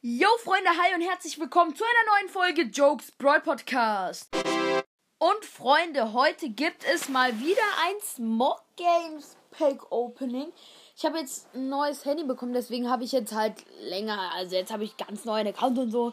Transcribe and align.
Yo 0.00 0.28
Freunde, 0.44 0.70
hi 0.70 0.94
und 0.94 1.00
herzlich 1.00 1.40
willkommen 1.40 1.74
zu 1.74 1.82
einer 1.82 2.20
neuen 2.20 2.28
Folge 2.32 2.62
Jokes 2.70 3.10
Brawl 3.10 3.40
Podcast. 3.40 4.28
Und 5.18 5.44
Freunde, 5.44 6.12
heute 6.12 6.50
gibt 6.50 6.84
es 6.84 7.08
mal 7.08 7.36
wieder 7.40 7.64
ein 7.84 7.96
Smog 8.00 8.62
Games 8.76 9.36
Pack 9.50 9.90
Opening. 9.90 10.52
Ich 10.96 11.04
habe 11.04 11.18
jetzt 11.18 11.52
ein 11.52 11.68
neues 11.68 12.04
Handy 12.04 12.22
bekommen, 12.22 12.52
deswegen 12.52 12.88
habe 12.88 13.02
ich 13.02 13.10
jetzt 13.10 13.34
halt 13.34 13.54
länger, 13.80 14.30
also 14.36 14.54
jetzt 14.54 14.70
habe 14.70 14.84
ich 14.84 14.96
ganz 14.96 15.24
neuen 15.24 15.48
Account 15.48 15.76
und 15.78 15.90
so. 15.90 16.12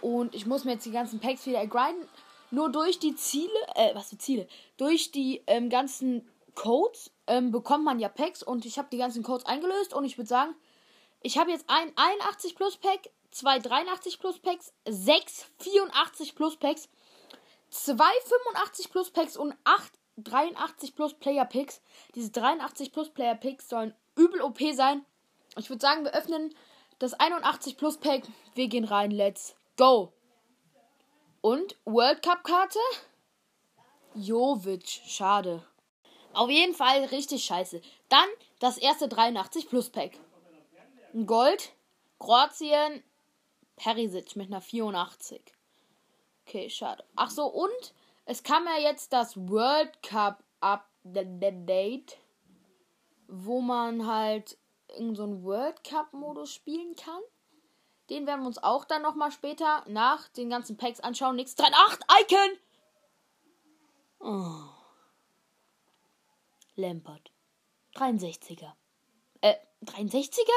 Und 0.00 0.34
ich 0.34 0.46
muss 0.46 0.64
mir 0.64 0.72
jetzt 0.72 0.86
die 0.86 0.90
ganzen 0.90 1.20
Packs 1.20 1.46
wieder 1.46 1.64
grinden. 1.68 2.08
Nur 2.50 2.72
durch 2.72 2.98
die 2.98 3.14
Ziele, 3.14 3.60
äh, 3.76 3.94
was 3.94 4.08
für 4.08 4.18
Ziele? 4.18 4.48
Durch 4.76 5.12
die 5.12 5.44
ähm, 5.46 5.70
ganzen 5.70 6.28
Codes 6.56 7.12
ähm, 7.28 7.52
bekommt 7.52 7.84
man 7.84 8.00
ja 8.00 8.08
Packs 8.08 8.42
und 8.42 8.66
ich 8.66 8.76
habe 8.76 8.88
die 8.90 8.98
ganzen 8.98 9.22
Codes 9.22 9.46
eingelöst 9.46 9.94
und 9.94 10.04
ich 10.04 10.18
würde 10.18 10.28
sagen, 10.28 10.56
ich 11.22 11.38
habe 11.38 11.50
jetzt 11.50 11.66
ein 11.68 11.92
81 11.94 12.56
Plus 12.56 12.76
Pack, 12.76 13.10
zwei 13.30 13.58
83 13.58 14.18
Plus 14.18 14.38
Packs, 14.38 14.72
sechs 14.88 15.46
84 15.58 16.34
Plus 16.34 16.56
Packs, 16.56 16.88
zwei 17.70 18.12
85 18.24 18.90
Plus 18.90 19.10
Packs 19.10 19.36
und 19.36 19.54
acht 19.64 19.92
83 20.16 20.94
Plus 20.94 21.14
Player 21.14 21.44
Picks. 21.44 21.80
Diese 22.14 22.30
83 22.30 22.92
Plus 22.92 23.10
Player 23.10 23.34
Picks 23.34 23.68
sollen 23.68 23.94
übel 24.16 24.42
OP 24.42 24.58
sein. 24.72 25.04
Ich 25.56 25.68
würde 25.68 25.80
sagen, 25.80 26.04
wir 26.04 26.14
öffnen 26.14 26.54
das 26.98 27.14
81 27.14 27.76
Plus 27.76 27.96
Pack. 27.96 28.22
Wir 28.54 28.68
gehen 28.68 28.84
rein. 28.84 29.10
Let's 29.10 29.56
go. 29.76 30.12
Und 31.40 31.76
World 31.84 32.22
Cup 32.22 32.44
Karte? 32.44 32.78
Jovic. 34.14 34.86
Schade. 35.06 35.64
Auf 36.32 36.50
jeden 36.50 36.74
Fall 36.74 37.04
richtig 37.06 37.44
scheiße. 37.44 37.80
Dann 38.08 38.28
das 38.58 38.78
erste 38.78 39.08
83 39.08 39.68
Plus 39.68 39.90
Pack. 39.90 40.12
Gold. 41.26 41.72
Kroatien. 42.18 43.02
Perisic 43.80 44.36
mit 44.36 44.48
einer 44.48 44.60
84. 44.60 45.40
Okay, 46.46 46.68
schade. 46.68 47.02
Ach 47.16 47.30
so, 47.30 47.46
und 47.46 47.94
es 48.26 48.42
kam 48.42 48.66
ja 48.66 48.78
jetzt 48.78 49.10
das 49.14 49.38
World 49.38 50.02
Cup 50.02 50.44
Update, 50.60 52.18
wo 53.26 53.62
man 53.62 54.06
halt 54.06 54.58
in 54.98 55.14
so 55.14 55.22
einen 55.22 55.42
World 55.44 55.82
Cup 55.82 56.12
Modus 56.12 56.52
spielen 56.52 56.94
kann. 56.94 57.22
Den 58.10 58.26
werden 58.26 58.42
wir 58.42 58.48
uns 58.48 58.62
auch 58.62 58.84
dann 58.84 59.00
nochmal 59.00 59.32
später 59.32 59.82
nach 59.88 60.28
den 60.28 60.50
ganzen 60.50 60.76
Packs 60.76 61.00
anschauen. 61.00 61.36
Nix 61.36 61.56
38 61.58 62.04
Icon! 62.20 62.58
Oh. 64.18 64.68
Lampert. 66.76 67.30
63er. 67.94 68.72
Äh, 69.40 69.54
63er? 69.86 70.50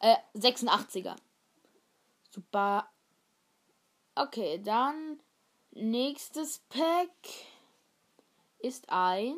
Äh, 0.00 0.16
86er. 0.34 1.14
Super. 2.36 2.86
Okay, 4.14 4.60
dann 4.62 5.22
nächstes 5.70 6.58
Pack 6.68 7.08
ist 8.58 8.90
ein 8.90 9.36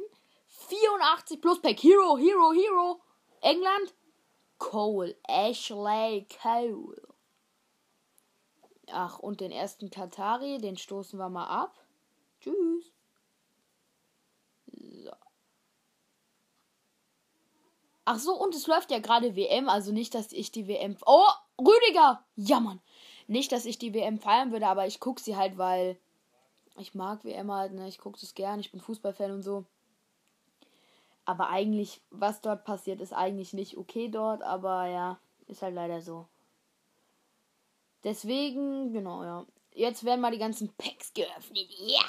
84 0.49 1.41
Plus 1.41 1.63
Pack. 1.63 1.81
Hero, 1.81 2.19
Hero, 2.19 2.53
Hero. 2.53 3.01
England. 3.41 3.95
Cole. 4.59 5.17
Ashley 5.29 6.27
Cole. 6.43 7.01
Ach, 8.91 9.21
und 9.21 9.41
den 9.41 9.53
ersten 9.53 9.91
Katari, 9.91 10.59
den 10.59 10.77
stoßen 10.77 11.21
wir 11.21 11.29
mal 11.29 11.47
ab. 11.47 11.79
Tschüss. 12.41 12.93
So. 14.73 15.13
Ach 18.07 18.19
so, 18.19 18.33
und 18.33 18.57
es 18.57 18.67
läuft 18.67 18.91
ja 18.91 18.99
gerade 18.99 19.37
WM, 19.37 19.69
also 19.69 19.93
nicht, 19.93 20.15
dass 20.15 20.33
ich 20.33 20.51
die 20.51 20.67
WM. 20.67 20.97
Oh, 21.07 21.29
Rüdiger! 21.61 22.25
Ja, 22.37 22.61
Mann. 22.61 22.81
Nicht, 23.29 23.53
dass 23.53 23.67
ich 23.67 23.79
die 23.79 23.95
WM 23.95 24.19
feiern 24.19 24.53
würde, 24.53 24.67
aber 24.67 24.87
ich 24.87 25.01
gucke 25.01 25.21
sie 25.21 25.37
halt, 25.37 25.59
weil 25.59 25.99
ich 26.79 26.95
mag 26.95 27.25
WM 27.25 27.53
halt, 27.53 27.73
ne? 27.75 27.87
Ich 27.87 27.99
gucke 27.99 28.19
es 28.21 28.35
gern, 28.35 28.59
ich 28.59 28.73
bin 28.73 28.81
Fußballfan 28.81 29.33
und 29.33 29.43
so. 29.43 29.65
Aber 31.27 31.51
eigentlich, 31.51 32.01
was 32.11 32.41
dort 32.41 32.65
passiert, 32.65 33.03
ist 33.03 33.13
eigentlich 33.13 33.53
nicht 33.53 33.77
okay 33.77 34.09
dort, 34.09 34.43
aber 34.43 34.87
ja, 34.87 35.19
ist 35.47 35.61
halt 35.61 35.75
leider 35.75 36.01
so. 36.01 36.27
Deswegen, 38.03 38.93
genau, 38.95 39.23
ja. 39.23 39.47
Jetzt 39.73 40.05
werden 40.05 40.23
mal 40.23 40.33
die 40.33 40.39
ganzen 40.39 40.73
Packs 40.79 41.13
geöffnet. 41.13 41.69
Ja! 41.79 42.05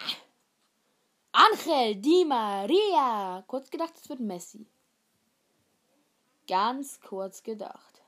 Angel 1.34 1.96
Di 1.98 2.24
Maria! 2.24 3.44
Kurz 3.46 3.70
gedacht, 3.70 3.94
es 3.98 4.08
wird 4.08 4.22
Messi. 4.22 4.66
Ganz 6.48 7.02
kurz 7.02 7.44
gedacht. 7.44 7.99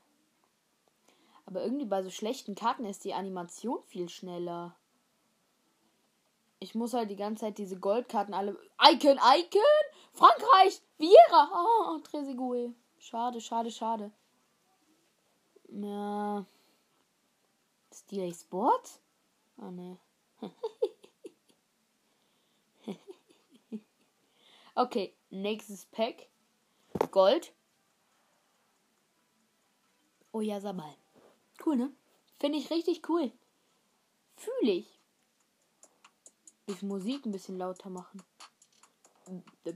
Aber 1.52 1.64
irgendwie 1.64 1.84
bei 1.84 2.02
so 2.02 2.08
schlechten 2.08 2.54
Karten 2.54 2.86
ist 2.86 3.04
die 3.04 3.12
Animation 3.12 3.82
viel 3.82 4.08
schneller. 4.08 4.74
Ich 6.60 6.74
muss 6.74 6.94
halt 6.94 7.10
die 7.10 7.16
ganze 7.16 7.42
Zeit 7.42 7.58
diese 7.58 7.78
Goldkarten 7.78 8.32
alle. 8.32 8.52
Icon, 8.82 9.18
Icon! 9.18 9.60
Frankreich! 10.14 10.80
Vieira! 10.96 11.50
Oh, 11.52 11.98
Trezeguet. 11.98 12.74
Schade, 12.98 13.42
schade, 13.42 13.70
schade. 13.70 14.12
Ja. 15.68 16.46
Steel 17.92 18.32
Sport? 18.32 19.00
Oh 19.58 19.70
ne. 19.70 19.98
okay, 24.74 25.14
nächstes 25.28 25.84
Pack. 25.84 26.28
Gold. 27.10 27.52
Oh 30.32 30.40
ja, 30.40 30.58
Sabal. 30.58 30.96
Cool, 31.64 31.76
ne? 31.76 31.92
Finde 32.38 32.58
ich 32.58 32.70
richtig 32.70 33.08
cool. 33.08 33.32
Fühle 34.36 34.72
ich. 34.72 34.98
Ich 36.66 36.82
Musik 36.82 37.26
ein 37.26 37.32
bisschen 37.32 37.56
lauter 37.56 37.90
machen. 37.90 38.22
Der 39.64 39.74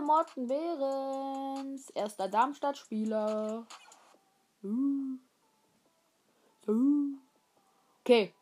Morten 0.00 0.46
Behrens. 0.46 1.90
Erster 1.90 2.28
Darmstadt-Spieler. 2.28 3.66
Okay. 8.00 8.34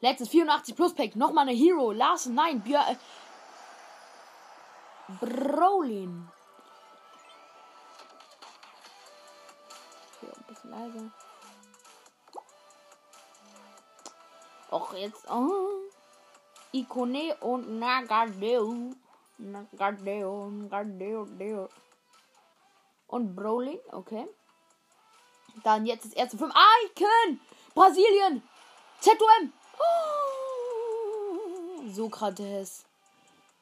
Letztes 0.00 0.28
84 0.28 0.74
Plus 0.74 0.94
Pack. 0.94 1.16
Nochmal 1.16 1.48
eine 1.48 1.56
Hero. 1.56 1.92
Larsen, 1.92 2.34
nein. 2.34 2.60
Björ. 2.62 2.84
Äh. 2.88 2.96
Brolin. 5.20 6.28
Leiser. 10.72 11.10
Och, 14.70 14.94
jetzt. 14.94 15.30
Oh. 15.30 15.82
Ikone 16.72 17.36
und 17.40 17.78
Nagadeo. 17.78 18.94
Nagadeo, 19.38 20.50
Nagadeo, 20.50 21.26
Deo. 21.26 21.68
Und 23.06 23.36
Brolin, 23.36 23.78
okay. 23.90 24.26
Dann 25.62 25.84
jetzt 25.84 26.06
das 26.06 26.12
erste 26.14 26.38
fünf. 26.38 26.54
Icon! 26.54 27.40
Brasilien! 27.74 28.42
ZOM! 29.00 29.52
Oh, 29.78 31.88
Sokrates. 31.88 32.86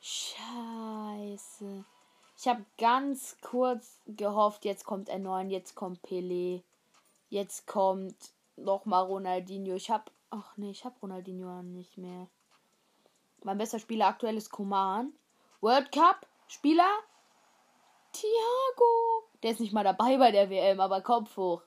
Scheiße. 0.01 1.85
Ich 2.39 2.49
habe 2.49 2.65
ganz 2.79 3.37
kurz 3.43 4.01
gehofft, 4.07 4.65
jetzt 4.65 4.85
kommt 4.85 5.11
R9, 5.11 5.49
jetzt 5.49 5.75
kommt 5.75 6.03
Pele. 6.03 6.63
Jetzt 7.31 7.67
kommt 7.67 8.33
nochmal 8.57 9.05
Ronaldinho. 9.05 9.75
Ich 9.75 9.91
habe. 9.91 10.05
Ach 10.31 10.57
nee, 10.57 10.71
ich 10.71 10.85
habe 10.85 10.99
Ronaldinho 11.01 11.63
nicht 11.63 11.97
mehr. 11.97 12.29
Mein 13.43 13.59
bester 13.59 13.79
Spieler 13.79 14.09
aktuell 14.09 14.37
ist 14.37 14.51
Koman. 14.51 15.13
World 15.61 15.91
Cup 15.93 16.27
Spieler 16.49 16.91
Thiago. 18.13 19.29
Der 19.43 19.53
ist 19.53 19.61
nicht 19.61 19.73
mal 19.73 19.85
dabei 19.85 20.19
bei 20.19 20.33
der 20.33 20.51
WM, 20.51 20.81
aber 20.81 21.01
Kopf 21.01 21.37
hoch. 21.37 21.63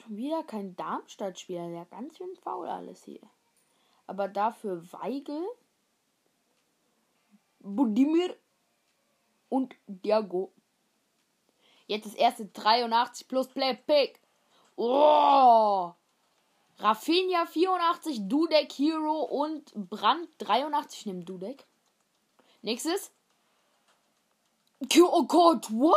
Schon 0.00 0.16
wieder 0.16 0.44
kein 0.44 0.76
Darmstadt-Spieler. 0.76 1.68
Der 1.68 1.84
ganz 1.86 2.16
schön 2.16 2.34
faul 2.36 2.68
alles 2.68 3.02
hier. 3.02 3.20
Aber 4.06 4.28
dafür 4.28 4.80
Weigel, 4.92 5.44
Budimir 7.58 8.36
und 9.48 9.74
Diago. 9.86 10.52
Jetzt 11.88 12.04
das 12.06 12.14
erste 12.14 12.44
83 12.46 13.26
plus 13.26 13.48
Play 13.48 13.74
Pick. 13.74 14.20
Oh! 14.76 15.92
Rafinha 16.78 17.46
84, 17.46 18.28
Dudek 18.28 18.72
Hero 18.74 19.22
und 19.22 19.72
Brand 19.74 20.28
83. 20.38 21.00
Ich 21.00 21.06
nehme 21.06 21.24
Dudek. 21.24 21.66
Nächstes. 22.62 23.10
Oh, 25.00 25.24
Courtois! 25.24 25.96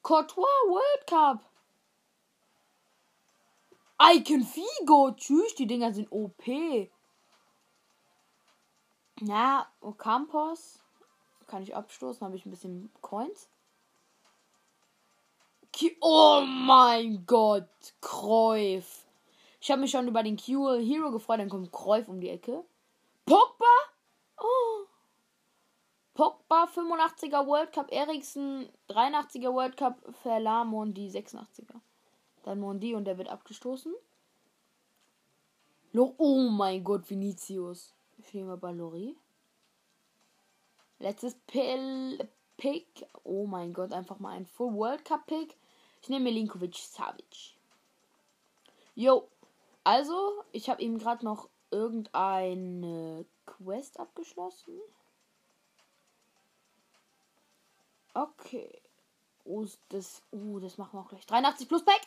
Courtois 0.00 0.44
World 0.68 1.06
Cup. 1.06 1.44
Icon 4.00 4.44
Figo. 4.44 5.10
Tschüss, 5.16 5.56
die 5.56 5.66
Dinger 5.66 5.92
sind 5.92 6.10
OP. 6.12 6.46
Ja, 9.20 9.66
Ocampos. 9.80 10.78
Kann 11.46 11.62
ich 11.62 11.74
abstoßen, 11.74 12.24
habe 12.24 12.36
ich 12.36 12.46
ein 12.46 12.50
bisschen 12.50 12.92
Coins. 13.00 13.48
Oh 16.00 16.42
mein 16.46 17.24
Gott. 17.26 17.68
Kräuf. 18.00 19.06
Ich 19.60 19.70
habe 19.70 19.80
mich 19.80 19.90
schon 19.90 20.08
über 20.08 20.22
den 20.22 20.36
Q 20.36 20.74
Hero 20.78 21.10
gefreut. 21.10 21.40
Dann 21.40 21.48
kommt 21.48 21.72
Kräuf 21.72 22.08
um 22.08 22.20
die 22.20 22.28
Ecke. 22.28 22.64
Pogba? 23.24 23.64
Oh. 24.38 24.86
Pogba 26.14 26.64
85er 26.64 27.46
World 27.46 27.72
Cup, 27.72 27.90
Eriksen 27.90 28.68
83er 28.88 29.52
World 29.52 29.76
Cup, 29.76 29.98
Verla 30.22 30.64
Mondi 30.64 31.08
86er. 31.08 31.80
Dann 32.44 32.60
Mondi 32.60 32.94
und 32.94 33.04
der 33.04 33.18
wird 33.18 33.28
abgestoßen. 33.28 33.92
Oh 35.94 36.48
mein 36.50 36.84
Gott, 36.84 37.08
Vinicius. 37.08 37.92
Ich 38.18 38.32
nehme 38.32 38.56
bei 38.56 38.70
Lori. 38.70 39.16
Letztes 40.98 41.34
Pill 41.46 42.28
Pick. 42.56 43.06
Oh 43.24 43.46
mein 43.46 43.72
Gott, 43.72 43.92
einfach 43.92 44.18
mal 44.20 44.36
ein 44.36 44.46
Full 44.46 44.74
World 44.74 45.04
Cup 45.04 45.26
Pick. 45.26 45.56
Ich 46.04 46.10
nehme 46.10 46.24
Milinkovic 46.24 46.76
Savic. 46.76 47.56
Jo. 48.94 49.26
Also, 49.84 50.44
ich 50.52 50.68
habe 50.68 50.82
eben 50.82 50.98
gerade 50.98 51.24
noch 51.24 51.48
irgendeine 51.70 53.24
Quest 53.46 53.98
abgeschlossen. 53.98 54.78
Okay. 58.12 58.82
Oh, 59.46 59.64
das, 59.88 60.20
oh, 60.30 60.58
das 60.58 60.76
machen 60.76 60.98
wir 60.98 61.00
auch 61.00 61.08
gleich. 61.08 61.24
83 61.24 61.68
plus 61.68 61.82
Pack. 61.82 62.02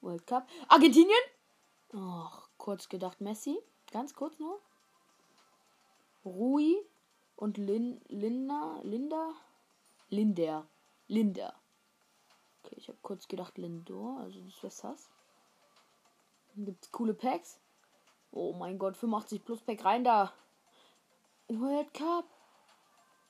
World 0.00 0.24
Cup. 0.28 0.48
Argentinien. 0.68 1.18
Ach, 1.96 2.48
kurz 2.58 2.88
gedacht 2.88 3.20
Messi. 3.20 3.58
Ganz 3.90 4.14
kurz 4.14 4.38
nur. 4.38 4.60
Rui 6.24 6.76
und 7.34 7.58
Lin, 7.58 8.00
Linda. 8.06 8.78
Linda. 8.84 9.32
Linder. 10.10 10.68
Linder. 11.08 11.54
Okay, 12.64 12.76
ich 12.78 12.88
habe 12.88 12.98
kurz 13.02 13.28
gedacht 13.28 13.58
Lindor. 13.58 14.20
Also 14.20 14.40
das 14.40 14.62
wäre 14.62 14.72
Sass. 14.72 15.10
Dann 16.54 16.64
gibt 16.64 16.84
es 16.84 16.92
coole 16.92 17.14
Packs. 17.14 17.60
Oh 18.30 18.52
mein 18.52 18.78
Gott, 18.78 18.96
85 18.96 19.44
plus 19.44 19.60
Pack 19.60 19.84
rein 19.84 20.04
da. 20.04 20.32
World 21.48 21.92
Cup. 21.92 22.24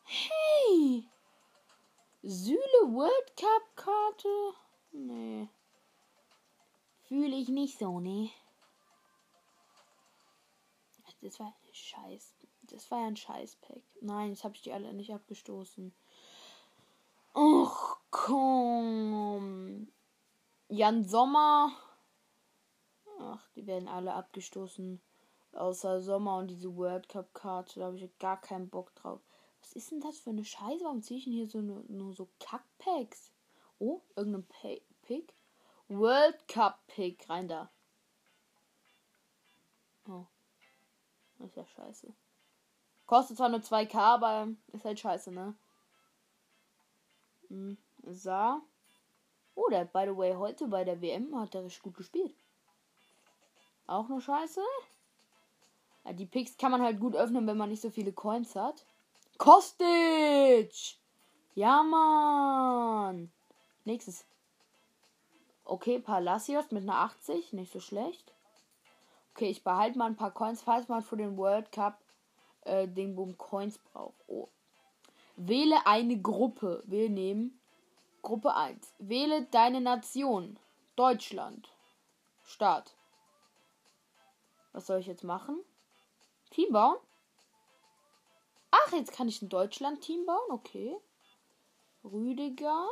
Hey! 0.04 1.08
Süle 2.22 2.82
World 2.84 3.36
Cup 3.36 3.76
Karte? 3.76 4.54
Nee. 4.92 5.48
Fühle 7.02 7.36
ich 7.36 7.48
nicht 7.48 7.78
so, 7.78 8.00
nee. 8.00 8.30
Das 11.24 11.40
war 11.40 11.46
ein 11.46 11.74
Scheiß. 11.74 12.34
Das 12.62 12.90
war 12.90 13.00
ja 13.00 13.06
ein 13.06 13.16
Scheiß-Pack. 13.16 13.82
Nein, 14.02 14.30
jetzt 14.30 14.44
habe 14.44 14.54
ich 14.54 14.62
die 14.62 14.72
alle 14.72 14.92
nicht 14.92 15.12
abgestoßen. 15.12 15.94
Och, 17.34 17.83
komm. 18.14 19.88
Jan 20.68 21.04
Sommer. 21.04 21.72
Ach, 23.18 23.48
die 23.56 23.66
werden 23.66 23.88
alle 23.88 24.14
abgestoßen. 24.14 25.00
Außer 25.52 26.00
Sommer 26.00 26.38
und 26.38 26.48
diese 26.48 26.76
World 26.76 27.08
Cup 27.08 27.34
Karte. 27.34 27.80
Da 27.80 27.86
habe 27.86 27.96
ich 27.96 28.18
gar 28.18 28.40
keinen 28.40 28.68
Bock 28.68 28.94
drauf. 28.94 29.20
Was 29.60 29.72
ist 29.72 29.90
denn 29.90 30.00
das 30.00 30.18
für 30.20 30.30
eine 30.30 30.44
Scheiße? 30.44 30.84
Warum 30.84 31.02
ziehe 31.02 31.18
ich 31.18 31.24
denn 31.24 31.32
hier 31.32 31.48
so 31.48 31.60
nur, 31.60 31.82
nur 31.88 32.12
so 32.12 32.28
Kackpacks? 32.38 33.32
Oh, 33.80 34.00
irgendein 34.14 34.46
Pay 34.46 34.82
Pick. 35.02 35.34
World 35.88 36.46
Cup 36.46 36.86
Pick. 36.86 37.28
Rein 37.28 37.48
da. 37.48 37.68
Oh. 40.08 40.26
Das 41.38 41.48
ist 41.48 41.56
ja 41.56 41.66
scheiße. 41.66 42.12
Kostet 43.06 43.36
zwar 43.36 43.48
nur 43.48 43.60
2k, 43.60 43.96
aber 43.96 44.48
ist 44.72 44.84
halt 44.84 45.00
scheiße, 45.00 45.32
ne? 45.32 45.54
Hm. 47.48 47.76
Sa. 48.06 48.62
Oh, 49.54 49.68
der 49.70 49.80
hat, 49.80 49.92
by 49.92 50.04
the 50.06 50.16
way, 50.16 50.34
heute 50.34 50.66
bei 50.66 50.84
der 50.84 51.00
WM 51.00 51.38
hat 51.38 51.54
er 51.54 51.64
richtig 51.64 51.82
gut 51.82 51.96
gespielt. 51.96 52.34
Auch 53.86 54.08
nur 54.08 54.20
scheiße. 54.20 54.60
Die 56.12 56.26
Picks 56.26 56.56
kann 56.56 56.70
man 56.70 56.82
halt 56.82 57.00
gut 57.00 57.16
öffnen, 57.16 57.46
wenn 57.46 57.56
man 57.56 57.70
nicht 57.70 57.80
so 57.80 57.90
viele 57.90 58.12
Coins 58.12 58.56
hat. 58.56 58.84
Kostic! 59.38 60.98
Ja, 61.54 61.82
Mann! 61.82 63.32
Nächstes. 63.84 64.26
Okay, 65.64 65.98
Palacios 65.98 66.70
mit 66.72 66.82
einer 66.82 66.98
80. 66.98 67.52
Nicht 67.52 67.72
so 67.72 67.80
schlecht. 67.80 68.34
Okay, 69.32 69.48
ich 69.48 69.64
behalte 69.64 69.98
mal 69.98 70.06
ein 70.06 70.16
paar 70.16 70.32
Coins, 70.32 70.62
falls 70.62 70.88
man 70.88 71.02
für 71.02 71.16
den 71.16 71.36
World 71.36 71.72
Cup 71.72 71.98
äh, 72.62 72.86
den 72.86 73.14
Boom 73.16 73.38
Coins 73.38 73.78
braucht. 73.78 74.14
Oh. 74.26 74.48
Wähle 75.36 75.86
eine 75.86 76.20
Gruppe. 76.20 76.82
Wir 76.86 77.08
nehmen 77.08 77.60
Gruppe 78.24 78.54
1. 78.54 78.94
Wähle 78.98 79.44
deine 79.50 79.82
Nation. 79.82 80.58
Deutschland. 80.96 81.68
Start. 82.42 82.96
Was 84.72 84.86
soll 84.86 85.00
ich 85.00 85.06
jetzt 85.06 85.24
machen? 85.24 85.62
Team 86.50 86.72
bauen? 86.72 86.96
Ach, 88.70 88.92
jetzt 88.92 89.12
kann 89.12 89.28
ich 89.28 89.42
ein 89.42 89.50
Deutschland-Team 89.50 90.24
bauen. 90.24 90.50
Okay. 90.50 90.96
Rüdiger, 92.02 92.88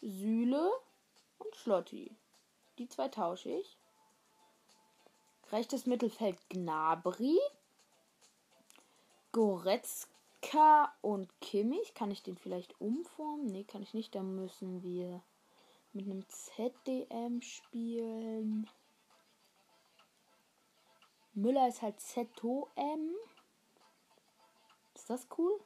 Sühle 0.00 0.72
und 1.38 1.54
Schlotti. 1.54 2.16
Die 2.78 2.88
zwei 2.88 3.06
tausche 3.06 3.50
ich. 3.50 3.78
Rechtes 5.52 5.86
Mittelfeld 5.86 6.36
Gnabri. 6.50 7.38
Goretzka 9.30 10.17
und 11.02 11.28
Kimmich. 11.40 11.94
Kann 11.94 12.10
ich 12.10 12.22
den 12.22 12.36
vielleicht 12.36 12.80
umformen? 12.80 13.46
Ne, 13.46 13.64
kann 13.64 13.82
ich 13.82 13.94
nicht. 13.94 14.14
Da 14.14 14.22
müssen 14.22 14.82
wir 14.82 15.22
mit 15.92 16.06
einem 16.06 16.26
ZDM 16.28 17.40
spielen. 17.40 18.68
Müller 21.34 21.68
ist 21.68 21.82
halt 21.82 22.00
ZOM. 22.00 23.14
Ist 24.94 25.10
das 25.10 25.28
cool? 25.38 25.60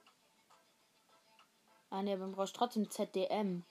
Ah 1.91 2.03
ne, 2.03 2.17
man 2.17 2.33
braucht 2.33 2.55
trotzdem 2.55 2.91
ZDM. 2.91 3.65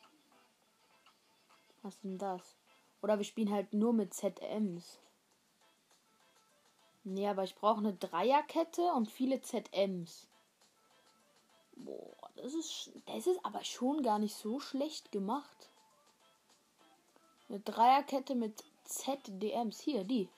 Was 1.81 1.95
ist 1.95 2.03
denn 2.03 2.17
das? 2.17 2.55
Oder 3.01 3.17
wir 3.17 3.25
spielen 3.25 3.51
halt 3.51 3.73
nur 3.73 3.93
mit 3.93 4.13
ZMs. 4.13 4.99
Nee, 7.03 7.27
aber 7.27 7.43
ich 7.43 7.55
brauche 7.55 7.79
eine 7.79 7.93
Dreierkette 7.93 8.83
und 8.93 9.09
viele 9.09 9.41
ZMs. 9.41 10.30
Boah, 11.75 12.29
das 12.35 12.53
ist, 12.53 12.91
das 13.05 13.27
ist 13.27 13.43
aber 13.43 13.63
schon 13.63 14.03
gar 14.03 14.19
nicht 14.19 14.35
so 14.35 14.59
schlecht 14.59 15.11
gemacht. 15.11 15.69
Eine 17.49 17.59
Dreierkette 17.59 18.35
mit 18.35 18.63
ZDMs. 18.83 19.79
Hier, 19.79 20.03
die. 20.03 20.29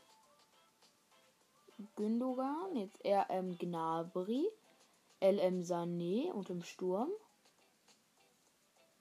Gündogan, 1.96 2.76
jetzt 2.76 3.04
RM 3.06 3.58
Gnabry, 3.58 4.48
LM 5.22 5.62
Sané 5.62 6.32
und 6.32 6.50
im 6.50 6.64
Sturm. 6.64 7.10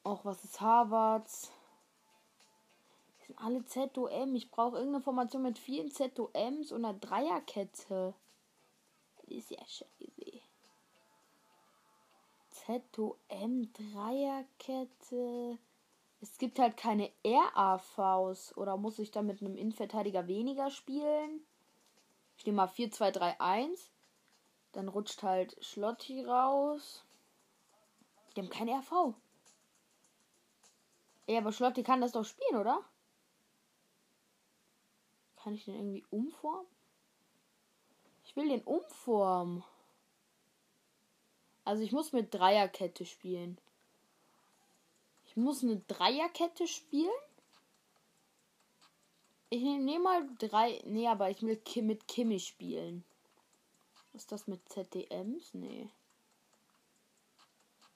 Auch 0.04 0.24
was 0.24 0.42
ist 0.44 0.60
Harvards? 0.60 1.52
Die 3.20 3.26
sind 3.26 3.38
alle 3.38 3.64
ZOM. 3.64 4.34
Ich 4.34 4.50
brauche 4.50 4.76
irgendeine 4.76 5.02
Formation 5.02 5.42
mit 5.42 5.58
vielen 5.58 5.90
ZOMs 5.90 6.72
und 6.72 6.84
einer 6.84 6.98
Dreierkette. 6.98 8.14
Das 9.16 9.28
ist 9.28 9.50
ja 9.50 9.64
scheiße. 9.64 10.31
ZOM 12.66 13.72
Dreierkette. 13.72 15.58
Es 16.20 16.38
gibt 16.38 16.58
halt 16.58 16.76
keine 16.76 17.10
RAVs. 17.24 18.56
Oder 18.56 18.76
muss 18.76 18.98
ich 18.98 19.10
da 19.10 19.22
mit 19.22 19.40
einem 19.40 19.56
Innenverteidiger 19.56 20.28
weniger 20.28 20.70
spielen? 20.70 21.44
Ich 22.36 22.46
nehme 22.46 22.56
mal 22.56 22.68
4, 22.68 22.90
2, 22.90 23.10
3, 23.10 23.40
1. 23.40 23.90
Dann 24.72 24.88
rutscht 24.88 25.22
halt 25.22 25.56
Schlotti 25.64 26.24
raus. 26.24 27.04
Die 28.34 28.40
haben 28.40 28.50
kein 28.50 28.68
RV. 28.68 29.14
Ja, 31.26 31.38
aber 31.38 31.52
Schlotti 31.52 31.82
kann 31.82 32.00
das 32.00 32.12
doch 32.12 32.24
spielen, 32.24 32.60
oder? 32.60 32.84
Kann 35.36 35.54
ich 35.54 35.64
den 35.64 35.74
irgendwie 35.74 36.04
umformen? 36.10 36.66
Ich 38.24 38.36
will 38.36 38.48
den 38.48 38.62
umformen. 38.62 39.64
Also 41.64 41.82
ich 41.82 41.92
muss 41.92 42.12
mit 42.12 42.34
Dreierkette 42.34 43.06
spielen. 43.06 43.58
Ich 45.24 45.36
muss 45.36 45.62
eine 45.62 45.76
Dreierkette 45.88 46.66
spielen. 46.66 47.10
Ich 49.48 49.62
nehme 49.62 50.00
mal 50.00 50.28
drei. 50.38 50.82
Nee, 50.84 51.08
aber 51.08 51.30
ich 51.30 51.42
will 51.42 51.56
Kim 51.56 51.86
mit 51.86 52.08
Kimmy 52.08 52.40
spielen. 52.40 53.04
Was 54.12 54.22
ist 54.22 54.32
das 54.32 54.46
mit 54.46 54.68
ZDMs? 54.68 55.54
Nee. 55.54 55.88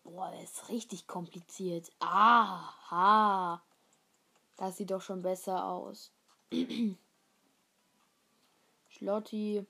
Boah, 0.04 0.30
das 0.30 0.44
ist 0.44 0.68
richtig 0.68 1.06
kompliziert. 1.06 1.90
Aha. 1.98 3.62
Das 4.56 4.76
sieht 4.76 4.90
doch 4.90 5.02
schon 5.02 5.22
besser 5.22 5.64
aus. 5.64 6.10
Schlotti 8.88 9.66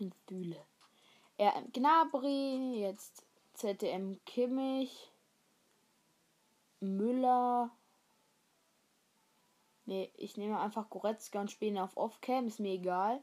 und 0.00 0.26
Bühle. 0.26 0.64
RM 1.38 1.72
Gnabri, 1.72 2.80
jetzt 2.80 3.24
ZDM 3.54 4.24
Kimmich, 4.24 5.10
Müller. 6.80 7.70
Nee, 9.86 10.10
ich 10.16 10.36
nehme 10.36 10.60
einfach 10.60 10.88
Goretzka 10.90 11.40
und 11.40 11.50
spiele 11.50 11.82
auf 11.82 11.96
Off-Cam, 11.96 12.46
ist 12.46 12.60
mir 12.60 12.72
egal. 12.72 13.20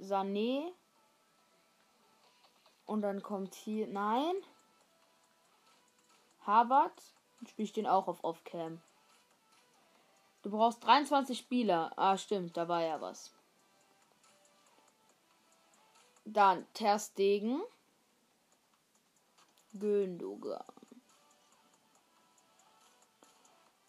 Sané. 0.00 0.72
Und 2.86 3.02
dann 3.02 3.22
kommt 3.22 3.54
hier. 3.54 3.86
Nein. 3.88 4.34
Harvard. 6.40 7.02
Dann 7.38 7.48
spiele 7.48 7.66
ich 7.66 7.72
den 7.72 7.86
auch 7.86 8.06
auf 8.08 8.22
Off-Cam. 8.22 8.80
Du 10.42 10.50
brauchst 10.50 10.84
23 10.84 11.36
Spieler. 11.36 11.92
Ah, 11.96 12.16
stimmt, 12.16 12.56
da 12.56 12.68
war 12.68 12.82
ja 12.82 13.00
was. 13.00 13.33
Dann 16.24 16.66
Ter 16.72 16.98
Stegen. 16.98 17.62
Gündogan. 19.72 20.64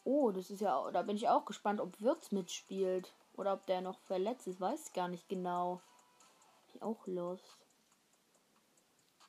Oh, 0.04 0.32
das 0.32 0.50
ist 0.50 0.62
ja, 0.62 0.92
da 0.92 1.02
bin 1.02 1.16
ich 1.16 1.30
auch 1.30 1.46
gespannt, 1.46 1.82
ob 1.82 2.00
Wirtz 2.02 2.32
mitspielt. 2.32 3.14
Oder 3.38 3.54
ob 3.54 3.66
der 3.66 3.82
noch 3.82 4.00
verletzt 4.00 4.48
ist. 4.48 4.62
Weiß 4.62 4.88
ich 4.88 4.94
gar 4.94 5.08
nicht 5.08 5.28
genau. 5.28 5.82
Bin 6.72 6.82
auch 6.82 7.06
los. 7.08 7.42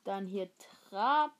Dann 0.03 0.25
hier 0.25 0.49
Trab. 0.57 1.31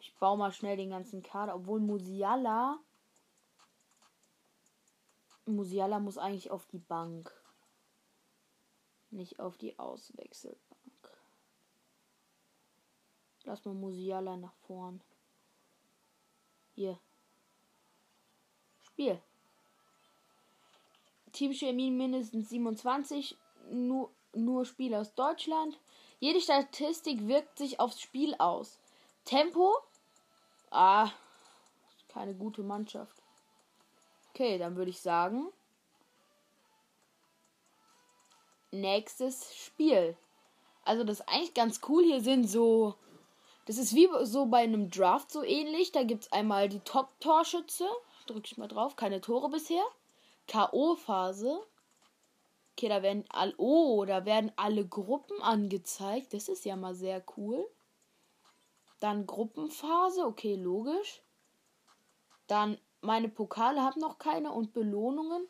Ich 0.00 0.14
baue 0.16 0.38
mal 0.38 0.52
schnell 0.52 0.76
den 0.76 0.90
ganzen 0.90 1.22
Kader. 1.22 1.54
Obwohl 1.54 1.80
Musiala. 1.80 2.78
Musiala 5.44 5.98
muss 5.98 6.18
eigentlich 6.18 6.50
auf 6.50 6.66
die 6.66 6.78
Bank. 6.78 7.37
Nicht 9.10 9.40
auf 9.40 9.56
die 9.56 9.78
Auswechselbank. 9.78 10.58
Lass 13.44 13.64
mal 13.64 13.74
Musiala 13.74 14.36
nach 14.36 14.54
vorn. 14.66 15.00
Hier. 16.74 16.98
Spiel. 18.80 19.20
Teamchemie 21.32 21.90
mindestens 21.90 22.50
27. 22.50 23.36
Nur, 23.70 24.10
nur 24.34 24.64
Spieler 24.64 25.00
aus 25.00 25.14
Deutschland. 25.14 25.78
Jede 26.20 26.40
Statistik 26.40 27.26
wirkt 27.26 27.58
sich 27.58 27.80
aufs 27.80 28.00
Spiel 28.00 28.34
aus. 28.38 28.78
Tempo. 29.24 29.76
Ah, 30.70 31.10
keine 32.08 32.34
gute 32.34 32.62
Mannschaft. 32.62 33.22
Okay, 34.30 34.58
dann 34.58 34.76
würde 34.76 34.90
ich 34.90 35.00
sagen. 35.00 35.48
Nächstes 38.70 39.54
Spiel. 39.54 40.16
Also 40.84 41.04
das 41.04 41.20
ist 41.20 41.28
eigentlich 41.28 41.54
ganz 41.54 41.80
cool. 41.88 42.04
Hier 42.04 42.20
sind 42.20 42.48
so. 42.48 42.94
Das 43.66 43.78
ist 43.78 43.94
wie 43.94 44.08
so 44.22 44.46
bei 44.46 44.58
einem 44.58 44.90
Draft 44.90 45.30
so 45.30 45.42
ähnlich. 45.42 45.92
Da 45.92 46.02
gibt 46.02 46.24
es 46.24 46.32
einmal 46.32 46.68
die 46.68 46.80
Top-Torschütze. 46.80 47.86
Drück 48.26 48.44
ich 48.46 48.58
mal 48.58 48.68
drauf. 48.68 48.96
Keine 48.96 49.20
Tore 49.20 49.50
bisher. 49.50 49.84
K.O.-Phase. 50.46 51.58
Okay, 52.72 52.88
da 52.88 53.02
werden 53.02 53.24
all, 53.28 53.54
oh, 53.56 54.04
da 54.04 54.24
werden 54.24 54.52
alle 54.56 54.86
Gruppen 54.86 55.42
angezeigt. 55.42 56.32
Das 56.32 56.48
ist 56.48 56.64
ja 56.64 56.76
mal 56.76 56.94
sehr 56.94 57.22
cool. 57.36 57.68
Dann 59.00 59.26
Gruppenphase, 59.26 60.24
okay, 60.24 60.54
logisch. 60.54 61.22
Dann 62.46 62.78
meine 63.00 63.28
Pokale 63.28 63.82
haben 63.82 64.00
noch 64.00 64.18
keine 64.18 64.52
und 64.52 64.72
Belohnungen. 64.72 65.46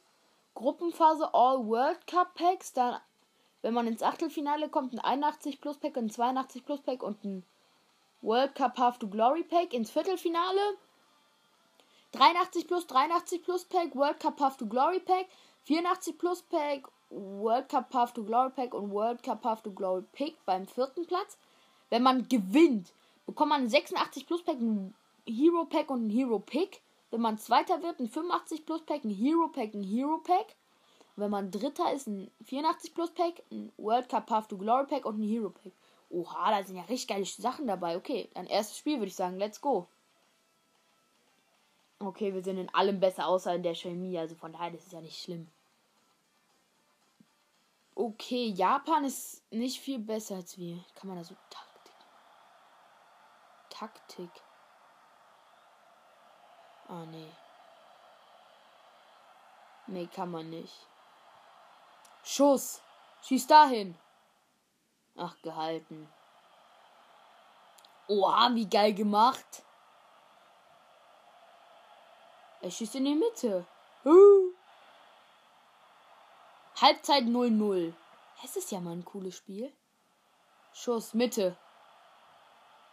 Gruppenphase 0.54 1.32
All 1.34 1.66
World 1.66 2.06
Cup 2.06 2.34
Packs. 2.34 2.72
Dann, 2.72 3.00
wenn 3.62 3.74
man 3.74 3.86
ins 3.86 4.02
Achtelfinale 4.02 4.68
kommt, 4.68 4.92
ein 4.92 5.00
81 5.00 5.60
Plus 5.60 5.76
Pack, 5.78 5.96
ein 5.96 6.10
82 6.10 6.64
Plus 6.64 6.80
Pack 6.80 7.02
und 7.02 7.24
ein 7.24 7.44
World 8.22 8.54
Cup 8.54 8.74
Path 8.74 9.00
to 9.00 9.08
Glory 9.08 9.44
Pack. 9.44 9.72
Ins 9.72 9.90
Viertelfinale 9.90 10.76
83 12.12 12.66
Plus, 12.66 12.86
83 12.86 13.42
Plus 13.42 13.64
Pack, 13.64 13.94
World 13.94 14.18
Cup 14.18 14.36
Path 14.36 14.58
to 14.58 14.66
Glory 14.66 15.00
Pack, 15.00 15.26
84 15.64 16.18
Plus 16.18 16.42
Pack, 16.42 16.88
World 17.10 17.68
Cup 17.68 17.90
Path 17.90 18.14
to 18.14 18.24
Glory 18.24 18.50
Pack 18.50 18.74
und 18.74 18.90
World 18.90 19.22
Cup 19.22 19.42
Path 19.42 19.62
to 19.62 19.70
Glory 19.70 20.04
Pack 20.12 20.34
beim 20.46 20.66
vierten 20.66 21.06
Platz. 21.06 21.36
Wenn 21.90 22.02
man 22.02 22.26
gewinnt, 22.28 22.92
bekommt 23.26 23.50
man 23.50 23.62
ein 23.62 23.68
86 23.68 24.26
Plus 24.26 24.42
Pack, 24.42 24.58
ein 24.58 24.94
Hero 25.26 25.64
Pack 25.66 25.90
und 25.90 26.06
ein 26.06 26.10
Hero 26.10 26.38
Pick. 26.38 26.80
Wenn 27.10 27.20
man 27.20 27.38
Zweiter 27.38 27.82
wird, 27.82 28.00
ein 28.00 28.08
85 28.08 28.64
Plus 28.64 28.82
Pack, 28.82 29.04
ein 29.04 29.10
Hero 29.10 29.48
Pack, 29.48 29.74
ein 29.74 29.82
Hero 29.82 30.18
Pack. 30.18 30.56
Wenn 31.18 31.32
man 31.32 31.50
Dritter 31.50 31.92
ist, 31.92 32.06
ein 32.06 32.30
84 32.44 32.94
Plus 32.94 33.10
Pack, 33.10 33.42
ein 33.50 33.72
World 33.76 34.08
Cup 34.08 34.26
Path 34.26 34.48
to 34.50 34.56
Glory 34.56 34.86
Pack 34.86 35.04
und 35.04 35.18
ein 35.18 35.28
Hero 35.28 35.50
Pack. 35.50 35.72
Oha, 36.10 36.52
da 36.52 36.62
sind 36.62 36.76
ja 36.76 36.82
richtig 36.84 37.08
geile 37.08 37.24
Sachen 37.24 37.66
dabei. 37.66 37.96
Okay, 37.96 38.30
dann 38.34 38.46
erstes 38.46 38.78
Spiel 38.78 38.98
würde 38.98 39.08
ich 39.08 39.16
sagen, 39.16 39.36
let's 39.36 39.60
go. 39.60 39.88
Okay, 41.98 42.32
wir 42.32 42.44
sind 42.44 42.58
in 42.58 42.72
allem 42.72 43.00
besser, 43.00 43.26
außer 43.26 43.52
in 43.52 43.64
der 43.64 43.74
Chemie. 43.74 44.16
Also 44.16 44.36
von 44.36 44.52
daher, 44.52 44.70
das 44.70 44.84
ist 44.84 44.92
ja 44.92 45.00
nicht 45.00 45.20
schlimm. 45.20 45.48
Okay, 47.96 48.46
Japan 48.50 49.04
ist 49.04 49.42
nicht 49.50 49.80
viel 49.80 49.98
besser 49.98 50.36
als 50.36 50.56
wir. 50.56 50.84
Kann 50.94 51.08
man 51.08 51.18
da 51.18 51.24
so 51.24 51.34
Taktik? 51.50 51.96
Taktik. 53.70 54.30
Ah, 56.86 57.04
nee. 57.06 57.32
Nee, 59.88 60.06
kann 60.06 60.30
man 60.30 60.48
nicht. 60.48 60.86
Schuss. 62.28 62.82
Schieß 63.22 63.46
dahin. 63.46 63.98
Ach, 65.16 65.34
gehalten. 65.40 66.06
Oha, 68.06 68.50
wie 68.54 68.68
geil 68.68 68.92
gemacht. 68.92 69.62
Er 72.60 72.70
schießt 72.70 72.96
in 72.96 73.06
die 73.06 73.14
Mitte. 73.14 73.66
Uh. 74.04 74.52
Halbzeit 76.78 77.24
0-0. 77.24 77.94
Es 78.44 78.56
ist 78.56 78.72
ja 78.72 78.80
mal 78.80 78.92
ein 78.92 79.06
cooles 79.06 79.34
Spiel. 79.34 79.72
Schuss, 80.74 81.14
Mitte. 81.14 81.56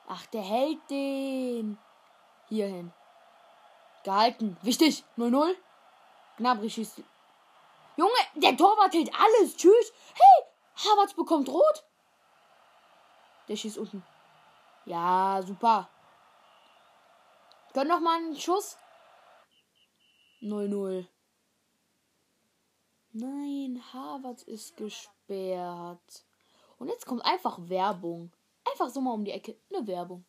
Ach, 0.08 0.26
der 0.28 0.44
hält 0.44 0.90
den. 0.90 1.78
Hierhin. 2.48 2.94
Gehalten. 4.06 4.56
Wichtig. 4.62 5.04
0-0. 5.18 5.56
Gnabry 6.38 6.70
schießt. 6.70 7.04
Junge, 7.98 8.12
der 8.36 8.58
Torwart 8.58 8.94
hält 8.94 9.12
alles. 9.14 9.56
Tschüss. 9.56 9.94
Hey, 10.14 10.46
Havertz 10.76 11.14
bekommt 11.14 11.50
rot. 11.50 11.84
Der 13.48 13.56
schießt 13.56 13.78
unten. 13.78 14.04
Ja, 14.86 15.42
super. 15.46 15.90
Gönn 17.74 17.88
noch 17.88 18.00
mal 18.00 18.18
einen 18.18 18.36
Schuss. 18.36 18.78
0-0. 20.42 21.08
Nein, 23.14 23.82
Harvard 23.94 24.44
ist 24.44 24.76
gesperrt. 24.76 26.26
Und 26.78 26.90
jetzt 26.90 27.06
kommt 27.06 27.24
einfach 27.24 27.58
Werbung. 27.70 28.32
Einfach 28.70 28.90
so 28.90 29.00
mal 29.00 29.14
um 29.14 29.24
die 29.24 29.32
Ecke. 29.32 29.58
Eine 29.74 29.88
Werbung. 29.88 30.26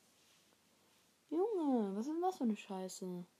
Junge, 1.31 1.97
was 1.97 2.07
ist 2.07 2.13
denn 2.13 2.23
das 2.23 2.37
für 2.37 2.45
eine 2.45 2.57
Scheiße? 2.57 3.05
Scheiße. 3.05 3.36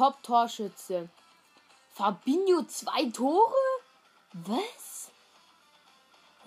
Top-Torschütze. 0.00 1.10
Fabinho 1.92 2.62
zwei 2.62 3.10
Tore? 3.10 3.52
Was? 4.32 5.10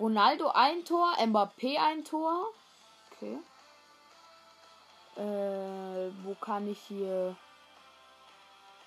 Ronaldo 0.00 0.48
ein 0.48 0.84
Tor, 0.84 1.14
Mbappé 1.20 1.78
ein 1.78 2.04
Tor. 2.04 2.48
Okay. 3.12 3.38
Äh, 5.14 6.10
wo 6.24 6.34
kann 6.40 6.68
ich 6.68 6.80
hier 6.88 7.36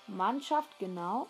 Mannschaft 0.07 0.77
genau? 0.79 1.27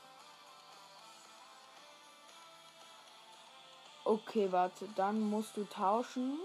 Okay, 4.03 4.51
warte, 4.51 4.89
dann 4.95 5.19
musst 5.19 5.55
du 5.57 5.65
tauschen 5.65 6.39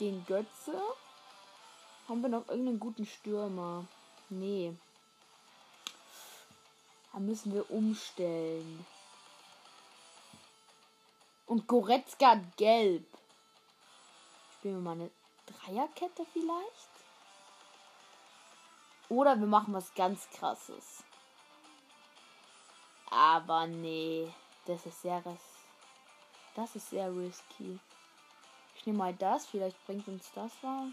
den 0.00 0.24
Götze. 0.24 0.80
Haben 2.08 2.22
wir 2.22 2.30
noch 2.30 2.48
irgendeinen 2.48 2.80
guten 2.80 3.04
Stürmer? 3.04 3.84
Nee. 4.30 4.74
Da 7.12 7.18
müssen 7.18 7.52
wir 7.52 7.70
umstellen. 7.70 8.86
Und 11.46 11.66
Goretzka 11.66 12.40
gelb. 12.56 13.06
Spielen 14.58 14.76
wir 14.76 14.82
mal 14.82 14.92
eine 14.92 15.10
Dreierkette 15.46 16.24
vielleicht? 16.32 16.90
Oder 19.08 19.38
wir 19.40 19.46
machen 19.46 19.74
was 19.74 19.92
ganz 19.94 20.28
krasses. 20.30 21.02
Aber 23.10 23.66
nee, 23.66 24.32
das 24.66 24.86
ist 24.86 25.02
sehr 25.02 25.20
das 26.54 26.76
ist 26.76 26.90
sehr 26.90 27.10
risky. 27.10 27.78
Ich 28.76 28.86
nehme 28.86 28.98
mal 28.98 29.14
das, 29.14 29.46
vielleicht 29.46 29.84
bringt 29.86 30.06
uns 30.08 30.30
das 30.34 30.52
was. 30.62 30.92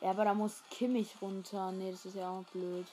Ja, 0.00 0.10
aber 0.10 0.24
da 0.24 0.34
muss 0.34 0.62
Kimmich 0.70 1.20
runter. 1.20 1.72
Nee, 1.72 1.92
das 1.92 2.04
ist 2.04 2.16
ja 2.16 2.30
auch 2.30 2.44
blöd. 2.52 2.86